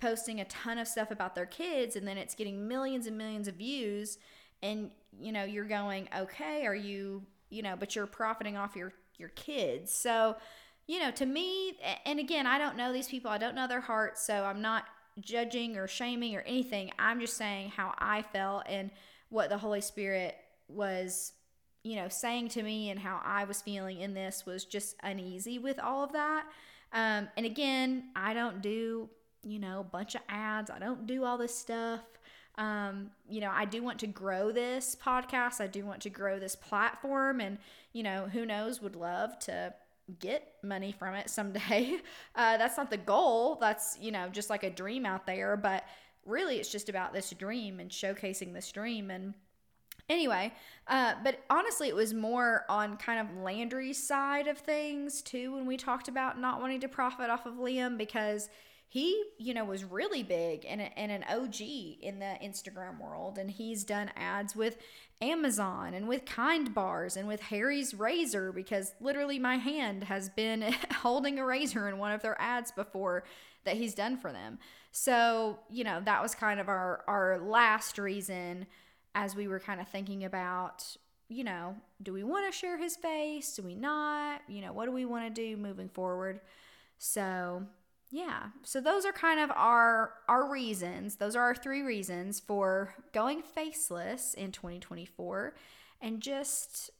posting 0.00 0.40
a 0.40 0.44
ton 0.46 0.78
of 0.78 0.88
stuff 0.88 1.10
about 1.10 1.34
their 1.34 1.46
kids 1.46 1.94
and 1.94 2.08
then 2.08 2.18
it's 2.18 2.34
getting 2.34 2.66
millions 2.66 3.06
and 3.06 3.16
millions 3.16 3.46
of 3.46 3.54
views 3.54 4.18
and 4.62 4.90
you 5.20 5.30
know 5.30 5.44
you're 5.44 5.64
going 5.64 6.08
okay 6.16 6.66
are 6.66 6.74
you 6.74 7.22
you 7.48 7.62
know 7.62 7.76
but 7.78 7.94
you're 7.94 8.06
profiting 8.06 8.56
off 8.56 8.74
your 8.74 8.92
your 9.18 9.28
kids. 9.30 9.92
So 9.92 10.36
you 10.88 10.98
know 10.98 11.12
to 11.12 11.26
me 11.26 11.78
and 12.04 12.18
again 12.18 12.46
i 12.46 12.58
don't 12.58 12.76
know 12.76 12.92
these 12.92 13.08
people. 13.08 13.30
I 13.30 13.38
don't 13.38 13.54
know 13.54 13.68
their 13.68 13.82
hearts 13.82 14.26
so 14.26 14.44
i'm 14.44 14.60
not 14.60 14.84
judging 15.18 15.76
or 15.76 15.88
shaming 15.88 16.36
or 16.36 16.40
anything. 16.40 16.92
I'm 16.98 17.20
just 17.20 17.36
saying 17.36 17.70
how 17.70 17.94
I 17.98 18.22
felt 18.22 18.64
and 18.66 18.90
what 19.28 19.48
the 19.48 19.58
Holy 19.58 19.80
Spirit 19.80 20.36
was 20.68 21.32
you 21.82 21.96
know, 21.96 22.08
saying 22.08 22.48
to 22.48 22.62
me 22.62 22.90
and 22.90 23.00
how 23.00 23.20
I 23.24 23.44
was 23.44 23.62
feeling 23.62 24.00
in 24.00 24.14
this 24.14 24.44
was 24.44 24.64
just 24.64 24.96
uneasy 25.02 25.58
with 25.58 25.78
all 25.78 26.04
of 26.04 26.12
that. 26.12 26.44
Um, 26.92 27.28
and 27.36 27.46
again, 27.46 28.10
I 28.14 28.34
don't 28.34 28.60
do, 28.60 29.08
you 29.42 29.58
know, 29.58 29.80
a 29.80 29.84
bunch 29.84 30.14
of 30.14 30.20
ads. 30.28 30.70
I 30.70 30.78
don't 30.78 31.06
do 31.06 31.24
all 31.24 31.38
this 31.38 31.54
stuff. 31.54 32.00
Um, 32.58 33.10
you 33.28 33.40
know, 33.40 33.50
I 33.50 33.64
do 33.64 33.82
want 33.82 34.00
to 34.00 34.06
grow 34.06 34.52
this 34.52 34.94
podcast. 35.02 35.60
I 35.60 35.66
do 35.66 35.86
want 35.86 36.02
to 36.02 36.10
grow 36.10 36.38
this 36.38 36.54
platform. 36.54 37.40
And, 37.40 37.58
you 37.92 38.02
know, 38.02 38.28
who 38.30 38.44
knows, 38.44 38.82
would 38.82 38.96
love 38.96 39.38
to 39.40 39.72
get 40.18 40.54
money 40.62 40.92
from 40.92 41.14
it 41.14 41.30
someday. 41.30 41.98
Uh, 42.34 42.56
that's 42.56 42.76
not 42.76 42.90
the 42.90 42.96
goal. 42.96 43.56
That's, 43.60 43.98
you 44.00 44.12
know, 44.12 44.28
just 44.28 44.50
like 44.50 44.62
a 44.62 44.70
dream 44.70 45.04
out 45.04 45.26
there. 45.26 45.56
But 45.56 45.84
really, 46.24 46.56
it's 46.56 46.70
just 46.70 46.88
about 46.88 47.12
this 47.12 47.30
dream 47.30 47.80
and 47.80 47.90
showcasing 47.90 48.54
this 48.54 48.70
dream. 48.72 49.10
And, 49.10 49.34
Anyway, 50.10 50.52
uh, 50.88 51.14
but 51.22 51.38
honestly, 51.50 51.88
it 51.88 51.94
was 51.94 52.12
more 52.12 52.64
on 52.68 52.96
kind 52.96 53.20
of 53.20 53.36
Landry's 53.36 54.02
side 54.02 54.48
of 54.48 54.58
things 54.58 55.22
too 55.22 55.54
when 55.54 55.66
we 55.66 55.76
talked 55.76 56.08
about 56.08 56.36
not 56.36 56.60
wanting 56.60 56.80
to 56.80 56.88
profit 56.88 57.30
off 57.30 57.46
of 57.46 57.54
Liam 57.54 57.96
because 57.96 58.48
he, 58.90 59.22
you 59.38 59.54
know, 59.54 59.64
was 59.64 59.84
really 59.84 60.24
big 60.24 60.66
and, 60.68 60.82
and 60.96 61.12
an 61.12 61.24
OG 61.30 61.60
in 61.60 62.18
the 62.18 62.36
Instagram 62.42 63.00
world. 63.00 63.38
And 63.38 63.48
he's 63.48 63.84
done 63.84 64.10
ads 64.16 64.56
with 64.56 64.78
Amazon 65.22 65.94
and 65.94 66.08
with 66.08 66.24
Kind 66.24 66.74
Bars 66.74 67.16
and 67.16 67.28
with 67.28 67.40
Harry's 67.40 67.94
Razor 67.94 68.50
because 68.50 68.92
literally 69.00 69.38
my 69.38 69.58
hand 69.58 70.02
has 70.04 70.28
been 70.28 70.74
holding 70.92 71.38
a 71.38 71.46
razor 71.46 71.88
in 71.88 71.98
one 71.98 72.10
of 72.10 72.20
their 72.20 72.38
ads 72.40 72.72
before 72.72 73.22
that 73.62 73.76
he's 73.76 73.94
done 73.94 74.16
for 74.16 74.32
them. 74.32 74.58
So, 74.90 75.60
you 75.70 75.84
know, 75.84 76.00
that 76.04 76.20
was 76.20 76.34
kind 76.34 76.58
of 76.58 76.68
our, 76.68 77.04
our 77.06 77.38
last 77.38 77.96
reason 77.96 78.66
as 79.14 79.36
we 79.36 79.46
were 79.46 79.60
kind 79.60 79.80
of 79.80 79.86
thinking 79.86 80.24
about, 80.24 80.84
you 81.28 81.44
know, 81.44 81.76
do 82.02 82.12
we 82.12 82.24
want 82.24 82.52
to 82.52 82.58
share 82.58 82.76
his 82.76 82.96
face? 82.96 83.54
Do 83.54 83.62
we 83.62 83.76
not? 83.76 84.40
You 84.48 84.62
know, 84.62 84.72
what 84.72 84.86
do 84.86 84.90
we 84.90 85.04
want 85.04 85.32
to 85.32 85.42
do 85.42 85.56
moving 85.56 85.88
forward? 85.88 86.40
So, 86.98 87.62
yeah. 88.10 88.48
So 88.62 88.80
those 88.80 89.04
are 89.04 89.12
kind 89.12 89.38
of 89.38 89.50
our 89.52 90.14
our 90.28 90.50
reasons. 90.50 91.16
Those 91.16 91.36
are 91.36 91.42
our 91.42 91.54
three 91.54 91.82
reasons 91.82 92.40
for 92.40 92.94
going 93.12 93.42
faceless 93.42 94.34
in 94.34 94.50
2024 94.50 95.54
and 96.00 96.20
just, 96.20 96.90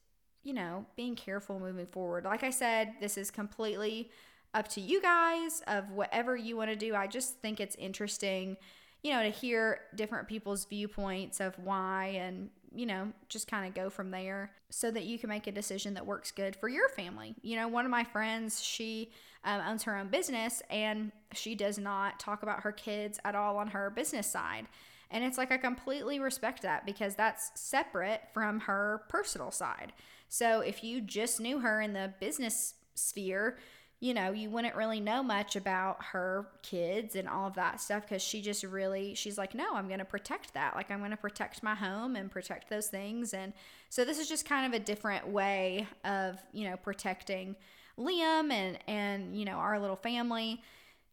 you 0.45 0.53
know, 0.53 0.87
being 0.97 1.17
careful 1.17 1.59
moving 1.59 1.87
forward. 1.87 2.25
Like 2.25 2.45
I 2.45 2.51
said, 2.51 2.95
this 3.01 3.19
is 3.19 3.31
completely 3.31 4.11
up 4.55 4.69
to 4.69 4.81
you 4.81 5.03
guys 5.03 5.63
of 5.67 5.91
whatever 5.91 6.37
you 6.37 6.57
want 6.57 6.71
to 6.71 6.77
do. 6.77 6.95
I 6.95 7.07
just 7.07 7.41
think 7.41 7.61
it's 7.61 7.77
interesting 7.77 8.57
you 9.03 9.13
know, 9.13 9.23
to 9.23 9.31
hear 9.31 9.81
different 9.95 10.29
people's 10.29 10.67
viewpoints 10.67 11.41
of 11.41 11.59
why 11.59 12.07
and, 12.21 12.51
you 12.75 12.87
know, 12.87 13.13
just 13.29 13.51
kind 13.51 13.67
of 13.67 13.75
go 13.75 13.91
from 13.91 14.11
there 14.11 14.53
so 14.71 14.91
that 14.91 15.05
you 15.05 15.19
can 15.19 15.29
make 15.29 15.47
a 15.47 15.53
decision 15.53 15.95
that 15.95 16.07
works 16.07 16.31
good 16.31 16.55
for 16.55 16.69
your 16.69 16.89
family. 16.91 17.35
You 17.43 17.57
know, 17.57 17.69
one 17.69 17.85
of 17.85 17.91
my 17.91 18.05
friends, 18.05 18.63
she 18.63 19.11
um, 19.45 19.61
owns 19.67 19.83
her 19.85 19.97
own 19.97 20.09
business 20.09 20.63
and 20.71 21.11
she 21.33 21.55
does 21.55 21.79
not 21.79 22.21
talk 22.21 22.43
about 22.43 22.61
her 22.61 22.73
kids 22.73 23.19
at 23.25 23.35
all 23.35 23.57
on 23.57 23.69
her 23.69 23.91
business 23.91 24.27
side. 24.27 24.67
And 25.11 25.25
it's 25.25 25.39
like 25.39 25.51
I 25.51 25.57
completely 25.57 26.21
respect 26.21 26.63
that 26.63 26.87
because 26.87 27.17
that's 27.17 27.51
separate 27.55 28.23
from 28.33 28.61
her 28.61 29.03
personal 29.09 29.51
side. 29.51 29.93
So 30.29 30.61
if 30.61 30.85
you 30.85 31.01
just 31.01 31.41
knew 31.41 31.59
her 31.59 31.81
in 31.81 31.93
the 31.93 32.15
business 32.21 32.75
sphere, 32.95 33.59
you 34.01 34.15
know, 34.15 34.33
you 34.33 34.49
wouldn't 34.49 34.75
really 34.75 34.99
know 34.99 35.23
much 35.23 35.57
about 35.57 36.03
her 36.13 36.47
kids 36.63 37.15
and 37.15 37.29
all 37.29 37.47
of 37.47 37.55
that 37.55 37.83
stuff 37.83 38.03
because 38.03 38.23
she 38.23 38.41
just 38.41 38.65
really, 38.65 39.15
she's 39.15 39.37
like, 39.37 39.55
no, 39.55 39.75
I'm 39.75 39.89
going 39.89 39.99
to 39.99 40.07
protect 40.07 40.55
that. 40.55 40.75
Like, 40.75 40.91
I'm 40.91 41.01
going 41.01 41.11
to 41.11 41.19
protect 41.19 41.63
my 41.63 41.75
home 41.75 42.17
and 42.17 42.31
protect 42.31 42.71
those 42.71 42.87
things. 42.87 43.35
And 43.35 43.53
so 43.91 44.07
this 44.07 44.19
is 44.19 44.27
just 44.27 44.47
kind 44.47 44.67
of 44.67 44.81
a 44.81 44.83
different 44.83 45.29
way 45.29 45.87
of, 46.03 46.39
you 46.55 46.69
know, 46.69 46.79
protecting 46.79 47.57
Liam 47.99 48.51
and, 48.51 48.79
and, 48.87 49.39
you 49.39 49.45
know, 49.45 49.57
our 49.57 49.79
little 49.79 49.97
family 49.97 50.63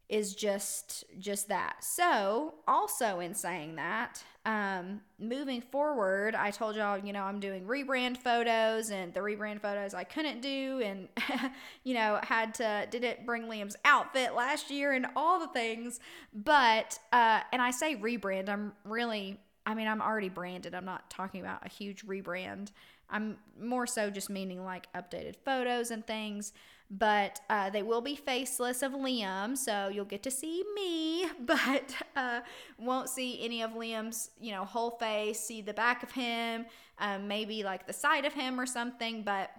is 0.08 0.34
just 0.34 1.04
just 1.18 1.48
that. 1.48 1.84
So, 1.84 2.54
also 2.66 3.20
in 3.20 3.34
saying 3.34 3.76
that, 3.76 4.22
um, 4.46 5.02
moving 5.18 5.60
forward, 5.60 6.34
I 6.34 6.50
told 6.50 6.76
y'all, 6.76 6.96
you 6.96 7.12
know, 7.12 7.22
I'm 7.24 7.38
doing 7.38 7.64
rebrand 7.64 8.16
photos 8.16 8.90
and 8.90 9.12
the 9.12 9.20
rebrand 9.20 9.60
photos 9.60 9.92
I 9.92 10.04
couldn't 10.04 10.40
do 10.40 10.80
and 10.82 11.08
you 11.84 11.94
know, 11.94 12.18
had 12.22 12.54
to 12.54 12.86
didn't 12.90 13.26
bring 13.26 13.44
Liam's 13.44 13.76
outfit 13.84 14.34
last 14.34 14.70
year 14.70 14.92
and 14.92 15.06
all 15.14 15.38
the 15.38 15.48
things. 15.48 16.00
But 16.32 16.98
uh 17.12 17.40
and 17.52 17.60
I 17.60 17.70
say 17.70 17.96
rebrand, 17.96 18.48
I'm 18.48 18.72
really 18.84 19.38
I 19.66 19.74
mean, 19.74 19.86
I'm 19.86 20.00
already 20.00 20.30
branded. 20.30 20.74
I'm 20.74 20.86
not 20.86 21.10
talking 21.10 21.42
about 21.42 21.66
a 21.66 21.68
huge 21.68 22.06
rebrand. 22.06 22.70
I'm 23.10 23.36
more 23.60 23.86
so 23.86 24.08
just 24.08 24.30
meaning 24.30 24.64
like 24.64 24.90
updated 24.94 25.36
photos 25.44 25.90
and 25.90 26.06
things 26.06 26.52
but 26.90 27.40
uh, 27.50 27.68
they 27.70 27.82
will 27.82 28.00
be 28.00 28.16
faceless 28.16 28.82
of 28.82 28.92
Liam, 28.92 29.56
so 29.56 29.88
you'll 29.88 30.06
get 30.06 30.22
to 30.22 30.30
see 30.30 30.64
me, 30.74 31.26
but 31.40 31.94
uh, 32.16 32.40
won't 32.78 33.08
see 33.08 33.44
any 33.44 33.62
of 33.62 33.72
Liam's, 33.72 34.30
you 34.40 34.52
know, 34.52 34.64
whole 34.64 34.92
face. 34.92 35.40
See 35.40 35.60
the 35.60 35.74
back 35.74 36.02
of 36.02 36.12
him, 36.12 36.66
um, 36.98 37.28
maybe 37.28 37.62
like 37.62 37.86
the 37.86 37.92
side 37.92 38.24
of 38.24 38.32
him 38.32 38.58
or 38.58 38.66
something, 38.66 39.22
but 39.22 39.50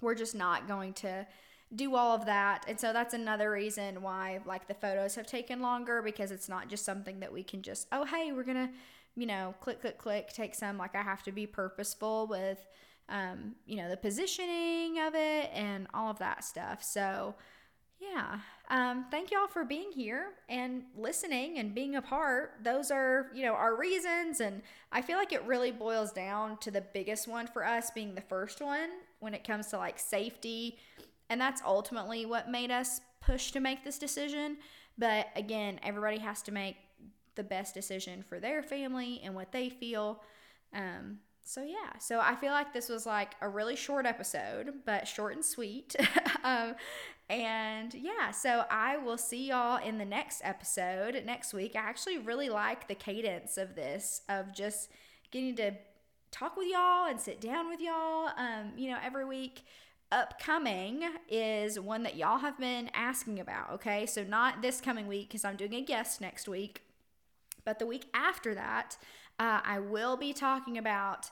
we're 0.00 0.14
just 0.14 0.34
not 0.34 0.68
going 0.68 0.92
to 0.94 1.26
do 1.74 1.94
all 1.94 2.14
of 2.14 2.26
that. 2.26 2.64
And 2.68 2.78
so 2.78 2.92
that's 2.92 3.14
another 3.14 3.50
reason 3.50 4.02
why 4.02 4.40
like 4.44 4.66
the 4.66 4.74
photos 4.74 5.14
have 5.14 5.26
taken 5.26 5.60
longer 5.60 6.02
because 6.02 6.30
it's 6.30 6.48
not 6.48 6.68
just 6.68 6.84
something 6.84 7.20
that 7.20 7.32
we 7.32 7.42
can 7.42 7.62
just, 7.62 7.86
oh, 7.92 8.04
hey, 8.04 8.32
we're 8.32 8.42
going 8.42 8.68
to, 8.68 8.70
you 9.16 9.26
know, 9.26 9.54
click, 9.60 9.80
click, 9.80 9.96
click, 9.96 10.32
take 10.32 10.54
some. 10.54 10.78
Like 10.78 10.94
I 10.94 11.02
have 11.02 11.22
to 11.24 11.32
be 11.32 11.46
purposeful 11.46 12.26
with 12.26 12.58
um, 13.10 13.56
you 13.66 13.76
know, 13.76 13.90
the 13.90 13.96
positioning 13.96 14.98
of 15.00 15.14
it 15.14 15.50
and 15.52 15.86
all 15.92 16.10
of 16.10 16.18
that 16.18 16.44
stuff. 16.44 16.82
So, 16.82 17.34
yeah. 18.00 18.38
Um, 18.70 19.06
thank 19.10 19.30
y'all 19.30 19.48
for 19.48 19.64
being 19.64 19.92
here 19.92 20.28
and 20.48 20.84
listening 20.96 21.58
and 21.58 21.74
being 21.74 21.96
a 21.96 22.02
part. 22.02 22.52
Those 22.62 22.90
are, 22.90 23.30
you 23.34 23.44
know, 23.44 23.52
our 23.52 23.76
reasons. 23.76 24.40
And 24.40 24.62
I 24.90 25.02
feel 25.02 25.18
like 25.18 25.32
it 25.32 25.44
really 25.44 25.70
boils 25.70 26.12
down 26.12 26.56
to 26.58 26.70
the 26.70 26.80
biggest 26.80 27.28
one 27.28 27.46
for 27.46 27.66
us 27.66 27.90
being 27.90 28.14
the 28.14 28.22
first 28.22 28.62
one 28.62 28.88
when 29.18 29.34
it 29.34 29.44
comes 29.44 29.66
to 29.68 29.76
like 29.76 29.98
safety. 29.98 30.78
And 31.28 31.40
that's 31.40 31.60
ultimately 31.64 32.24
what 32.24 32.48
made 32.48 32.70
us 32.70 33.00
push 33.20 33.50
to 33.52 33.60
make 33.60 33.84
this 33.84 33.98
decision. 33.98 34.56
But 34.96 35.26
again, 35.36 35.78
everybody 35.82 36.18
has 36.18 36.40
to 36.42 36.52
make 36.52 36.76
the 37.34 37.44
best 37.44 37.74
decision 37.74 38.24
for 38.28 38.40
their 38.40 38.62
family 38.62 39.20
and 39.22 39.34
what 39.34 39.52
they 39.52 39.68
feel. 39.68 40.22
Um, 40.72 41.18
so 41.50 41.64
yeah. 41.64 41.98
So 41.98 42.20
i 42.20 42.36
feel 42.36 42.52
like 42.52 42.72
this 42.72 42.88
was 42.88 43.06
like 43.06 43.34
a 43.40 43.48
really 43.48 43.74
short 43.74 44.06
episode 44.06 44.72
but 44.86 45.08
short 45.08 45.34
and 45.34 45.44
sweet. 45.44 45.96
Um, 46.42 46.74
and 47.28 47.92
yeah. 47.92 48.30
So 48.30 48.64
i 48.70 48.96
will 48.96 49.18
see 49.18 49.48
y'all 49.48 49.76
in 49.84 49.98
the 49.98 50.06
next 50.06 50.40
episode 50.42 51.22
next 51.26 51.52
week. 51.52 51.76
I 51.76 51.80
actually 51.80 52.16
really 52.18 52.48
like 52.48 52.88
the 52.88 52.94
cadence 52.94 53.58
of 53.58 53.74
this 53.74 54.22
of 54.28 54.54
just 54.54 54.90
getting 55.30 55.54
to 55.56 55.72
talk 56.30 56.56
with 56.56 56.68
y'all 56.70 57.10
and 57.10 57.20
sit 57.20 57.42
down 57.42 57.68
with 57.68 57.80
y'all. 57.80 58.30
Um, 58.38 58.72
you 58.76 58.90
know 58.90 58.98
every 59.04 59.26
week 59.26 59.64
upcoming 60.10 61.02
is 61.28 61.78
one 61.78 62.04
that 62.04 62.16
y'all 62.16 62.38
have 62.38 62.58
been 62.58 62.90
asking 62.94 63.38
about 63.38 63.70
okay? 63.72 64.06
So 64.06 64.22
not 64.24 64.62
this 64.62 64.80
coming 64.80 65.06
week 65.06 65.28
because 65.28 65.44
i'm 65.44 65.56
doing 65.56 65.74
a 65.74 65.82
guest 65.82 66.20
next 66.20 66.48
week 66.48 66.82
but 67.64 67.78
the 67.78 67.86
week 67.86 68.06
after 68.14 68.54
that 68.54 68.96
uh, 69.40 69.60
I 69.64 69.78
will 69.78 70.18
be 70.18 70.34
talking 70.34 70.76
about 70.76 71.30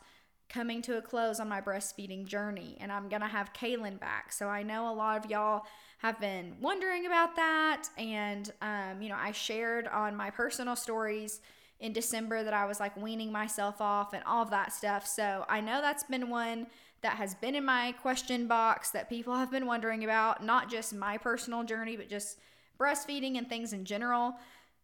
coming 0.48 0.80
to 0.80 0.96
a 0.96 1.02
close 1.02 1.40
on 1.40 1.48
my 1.48 1.60
breastfeeding 1.60 2.26
journey, 2.26 2.78
and 2.80 2.90
I'm 2.90 3.10
gonna 3.10 3.28
have 3.28 3.52
Kaylin 3.52 4.00
back. 4.00 4.32
So 4.32 4.48
I 4.48 4.62
know 4.62 4.90
a 4.90 4.94
lot 4.94 5.22
of 5.22 5.30
y'all 5.30 5.66
have 5.98 6.18
been 6.18 6.56
wondering 6.58 7.04
about 7.04 7.36
that, 7.36 7.82
and 7.98 8.50
um, 8.62 9.02
you 9.02 9.10
know, 9.10 9.18
I 9.18 9.32
shared 9.32 9.86
on 9.88 10.16
my 10.16 10.30
personal 10.30 10.74
stories 10.74 11.42
in 11.80 11.92
December 11.92 12.42
that 12.42 12.54
I 12.54 12.64
was 12.64 12.80
like 12.80 12.96
weaning 12.96 13.30
myself 13.30 13.78
off 13.82 14.14
and 14.14 14.24
all 14.24 14.42
of 14.42 14.50
that 14.50 14.72
stuff. 14.72 15.06
So 15.06 15.44
I 15.46 15.60
know 15.60 15.82
that's 15.82 16.04
been 16.04 16.30
one 16.30 16.66
that 17.02 17.16
has 17.18 17.34
been 17.34 17.54
in 17.54 17.64
my 17.64 17.92
question 18.00 18.48
box 18.48 18.90
that 18.90 19.10
people 19.10 19.36
have 19.36 19.50
been 19.50 19.66
wondering 19.66 20.02
about, 20.02 20.42
not 20.42 20.70
just 20.70 20.94
my 20.94 21.18
personal 21.18 21.62
journey, 21.62 21.96
but 21.96 22.08
just 22.08 22.38
breastfeeding 22.80 23.36
and 23.36 23.48
things 23.48 23.74
in 23.74 23.84
general. 23.84 24.34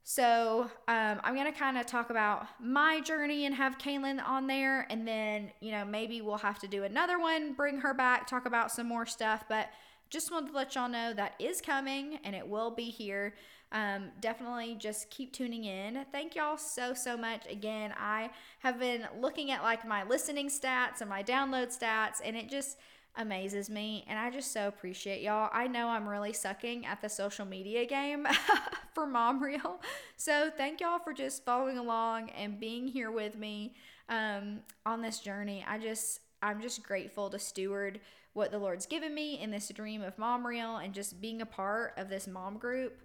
So 0.07 0.71
um, 0.87 1.21
I'm 1.25 1.35
to 1.35 1.59
kind 1.59 1.79
of 1.79 1.87
talk 1.87 2.11
about 2.11 2.47
my 2.61 3.01
journey 3.01 3.47
and 3.47 3.55
have 3.55 3.79
Kaylin 3.79 4.23
on 4.23 4.47
there. 4.47 4.87
And 4.91 5.09
then, 5.09 5.51
you 5.61 5.73
know, 5.73 5.87
maybe 5.87 6.21
we'll 6.21 6.37
have 6.37 6.59
to 6.59 6.69
do 6.69 6.85
another 6.85 7.19
one, 7.19 7.55
bring 7.55 7.79
her 7.79 7.95
back, 7.95 8.27
talk 8.27 8.45
about 8.45 8.71
some 8.71 8.87
more 8.87 9.07
stuff. 9.07 9.45
But 9.49 9.71
just 10.11 10.31
wanted 10.31 10.51
to 10.51 10.57
let 10.57 10.75
y'all 10.75 10.91
know 10.91 11.15
that 11.15 11.33
is 11.39 11.63
coming 11.63 12.19
and 12.23 12.37
it 12.37 12.47
will 12.47 12.71
be 12.71 12.85
here. 12.85 13.35
Um, 13.73 14.11
definitely 14.21 14.77
just 14.79 15.09
keep 15.09 15.33
tuning 15.33 15.65
in. 15.65 16.05
Thank 16.13 16.37
y'all 16.37 16.59
so, 16.59 16.93
so 16.93 17.17
much. 17.17 17.47
Again, 17.51 17.95
I 17.99 18.29
have 18.59 18.79
been 18.79 19.07
looking 19.19 19.51
at 19.53 19.63
like 19.63 19.89
my 19.89 20.05
listening 20.05 20.51
stats 20.51 21.01
and 21.01 21.09
my 21.09 21.23
download 21.23 21.77
stats, 21.77 22.21
and 22.23 22.37
it 22.37 22.51
just, 22.51 22.77
amazes 23.17 23.71
me 23.71 24.05
and 24.09 24.19
I 24.19 24.29
just 24.31 24.53
so 24.53 24.67
appreciate 24.67 25.23
y'all. 25.23 25.49
I 25.53 25.69
know 25.69 25.87
I'm 25.87 26.09
really 26.09 26.33
sucking 26.33 26.85
at 26.85 27.01
the 27.01 27.09
social 27.09 27.47
media 27.47 27.87
game 27.87 28.27
for 28.95 29.07
Mom 29.07 29.43
Real. 29.43 29.81
So 30.17 30.51
thank 30.57 30.81
y'all 30.81 30.99
for 30.99 31.13
just 31.13 31.45
following 31.45 31.79
along 31.79 32.31
and 32.31 32.59
being 32.59 32.87
here 32.87 33.11
with 33.11 33.37
me 33.37 33.75
um, 34.09 34.61
on 34.87 35.03
this 35.03 35.19
journey. 35.19 35.65
I 35.69 35.79
just 35.79 36.21
I'm 36.43 36.61
just 36.61 36.83
grateful 36.83 37.31
to 37.31 37.39
steward 37.39 38.01
what 38.35 38.51
the 38.51 38.59
Lord's 38.59 38.87
given 38.87 39.15
me 39.15 39.41
in 39.41 39.51
this 39.51 39.69
dream 39.69 40.03
of 40.03 40.19
Mom 40.19 40.47
Real 40.47 40.77
and 40.77 40.93
just 40.93 41.21
being 41.21 41.41
a 41.41 41.47
part 41.47 41.95
of 41.97 42.09
this 42.09 42.27
mom 42.27 42.59
group 42.59 43.01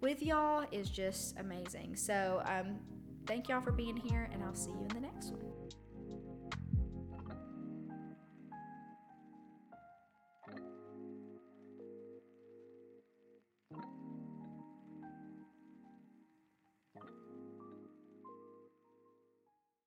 with 0.00 0.22
y'all 0.22 0.66
is 0.70 0.90
just 0.90 1.38
amazing. 1.38 1.96
So, 1.96 2.42
um, 2.44 2.78
thank 3.26 3.48
y'all 3.48 3.62
for 3.62 3.72
being 3.72 3.96
here, 3.96 4.28
and 4.32 4.44
I'll 4.44 4.54
see 4.54 4.70
you 4.70 4.82
in 4.82 4.88
the 4.88 5.00
next 5.00 5.30
one. 5.30 5.53